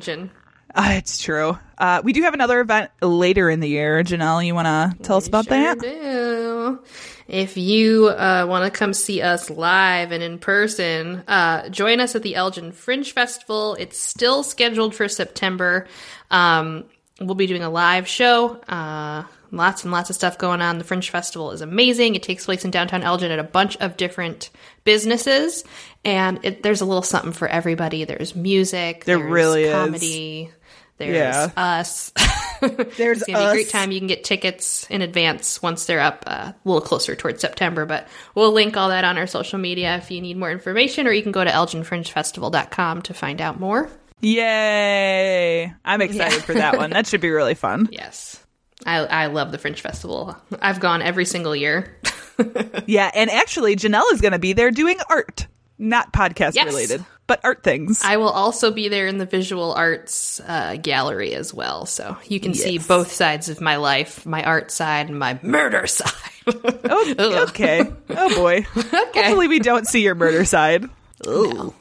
[0.76, 1.58] Uh, it's true.
[1.78, 4.04] Uh, we do have another event later in the year.
[4.04, 5.80] Janelle, you want to tell us about that?
[5.80, 6.80] do.
[7.28, 12.16] If you uh, want to come see us live and in person, uh, join us
[12.16, 13.76] at the Elgin Fringe Festival.
[13.80, 15.88] It's still scheduled for September.
[16.30, 16.84] Um,
[17.20, 18.58] we'll be doing a live show.
[18.68, 20.78] Uh, lots and lots of stuff going on.
[20.78, 22.16] The Fringe Festival is amazing.
[22.16, 24.50] It takes place in downtown Elgin at a bunch of different
[24.84, 25.64] businesses,
[26.04, 28.04] and it, there's a little something for everybody.
[28.06, 29.06] There's music.
[29.06, 29.74] There there's really is.
[29.74, 30.52] comedy.
[30.98, 31.50] There's Yeah.
[31.58, 32.14] us.
[32.62, 33.92] There's it's gonna be a great time.
[33.92, 37.86] You can get tickets in advance once they're up uh, a little closer towards September.
[37.86, 41.12] But we'll link all that on our social media if you need more information, or
[41.12, 43.90] you can go to elginfringefestival.com to find out more.
[44.22, 45.74] Yay!
[45.84, 46.92] I'm excited for that one.
[46.92, 47.90] That should be really fun.
[47.96, 48.42] Yes.
[48.86, 50.38] I, I love the Fringe Festival.
[50.62, 51.98] I've gone every single year.
[52.86, 55.48] Yeah, and actually, Janelle is going to be there doing art,
[55.80, 56.66] not podcast Yes.
[56.66, 58.02] related, but art things.
[58.04, 61.86] I will also be there in the visual arts uh, gallery as well.
[61.86, 65.88] So you can see both sides of my life my art side and my murder
[65.88, 66.12] side.
[66.46, 67.84] Oh, okay.
[68.10, 68.64] Oh boy.
[68.64, 70.84] Hopefully, we don't see your murder side.
[71.26, 71.74] Ooh.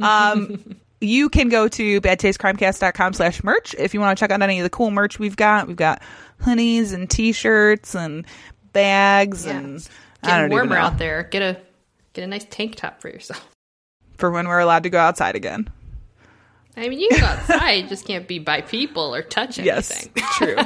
[0.00, 4.58] um, you can go to badtastecrimecast.com slash merch if you want to check out any
[4.60, 5.66] of the cool merch we've got.
[5.68, 6.02] We've got
[6.42, 8.24] hoodies and t-shirts and
[8.72, 9.58] bags Yeah.
[9.58, 9.88] and
[10.22, 11.22] I don't Getting warmer out there.
[11.24, 11.60] Get a
[12.14, 13.46] get a nice tank top for yourself.
[14.16, 15.68] for when we're allowed to go outside again.
[16.78, 19.90] I mean, you can go outside, you just can't be by people or touch Yes,
[19.90, 20.22] anything.
[20.34, 20.56] true,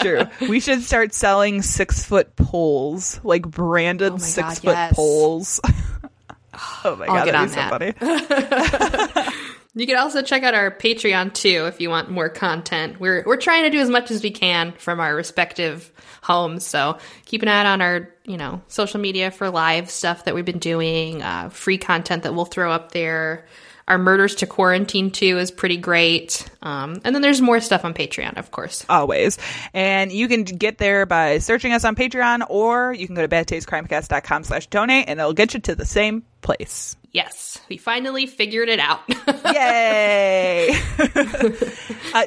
[0.40, 0.48] true.
[0.48, 4.94] We should start selling six foot poles, like branded Oh six God, foot yes.
[4.94, 5.60] poles.
[6.84, 9.10] oh my I'll god, get that'd on be so that.
[9.18, 9.27] funny.
[9.78, 12.98] You can also check out our Patreon too if you want more content.
[12.98, 16.66] We're we're trying to do as much as we can from our respective homes.
[16.66, 20.44] So keep an eye on our you know social media for live stuff that we've
[20.44, 23.46] been doing, uh, free content that we'll throw up there.
[23.88, 26.46] Our murders to quarantine too is pretty great.
[26.62, 28.84] Um, and then there's more stuff on Patreon, of course.
[28.88, 29.38] Always.
[29.72, 33.28] And you can get there by searching us on Patreon or you can go to
[33.28, 36.96] badtastecrimecast.com slash donate and it'll get you to the same place.
[37.12, 39.00] Yes, we finally figured it out.
[39.08, 40.68] Yay!
[40.68, 40.74] uh,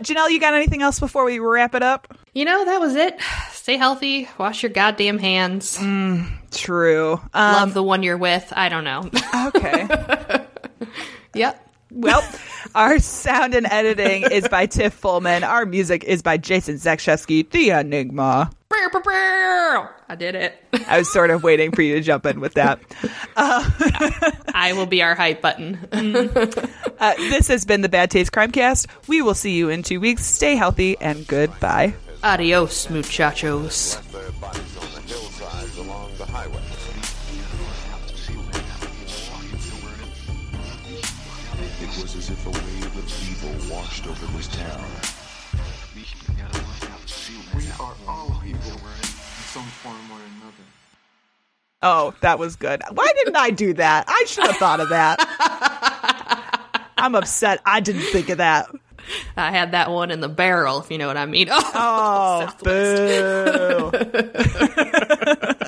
[0.02, 2.18] Janelle, you got anything else before we wrap it up?
[2.34, 3.20] you know, that was it.
[3.52, 4.28] Stay healthy.
[4.40, 5.78] Wash your goddamn hands.
[6.52, 7.14] True.
[7.34, 8.52] Um, Love the one you're with.
[8.56, 9.10] I don't know.
[9.48, 9.88] okay.
[11.34, 11.68] yep.
[11.94, 12.24] Well,
[12.74, 15.44] our sound and editing is by Tiff Fullman.
[15.44, 18.50] Our music is by Jason Zakshevsky, the Enigma.
[20.08, 20.56] I did it.
[20.88, 22.80] I was sort of waiting for you to jump in with that.
[23.36, 25.80] I will be our hype button.
[25.92, 28.88] Uh, this has been the Bad Taste Crimecast.
[29.08, 30.24] We will see you in two weeks.
[30.26, 31.94] Stay healthy and goodbye.
[32.24, 33.98] Adios, muchachos.
[44.02, 44.84] Evil washed over this town.
[47.56, 50.64] We are all evil in some form or another.
[51.84, 52.82] Oh, that was good.
[52.92, 54.06] Why didn't I do that?
[54.08, 55.20] I should have thought of that.
[56.98, 57.62] I'm upset.
[57.66, 58.70] I didn't think of that.
[59.36, 61.50] I had that one in the barrel, if you know what I mean.
[61.74, 63.92] Oh, oh boo.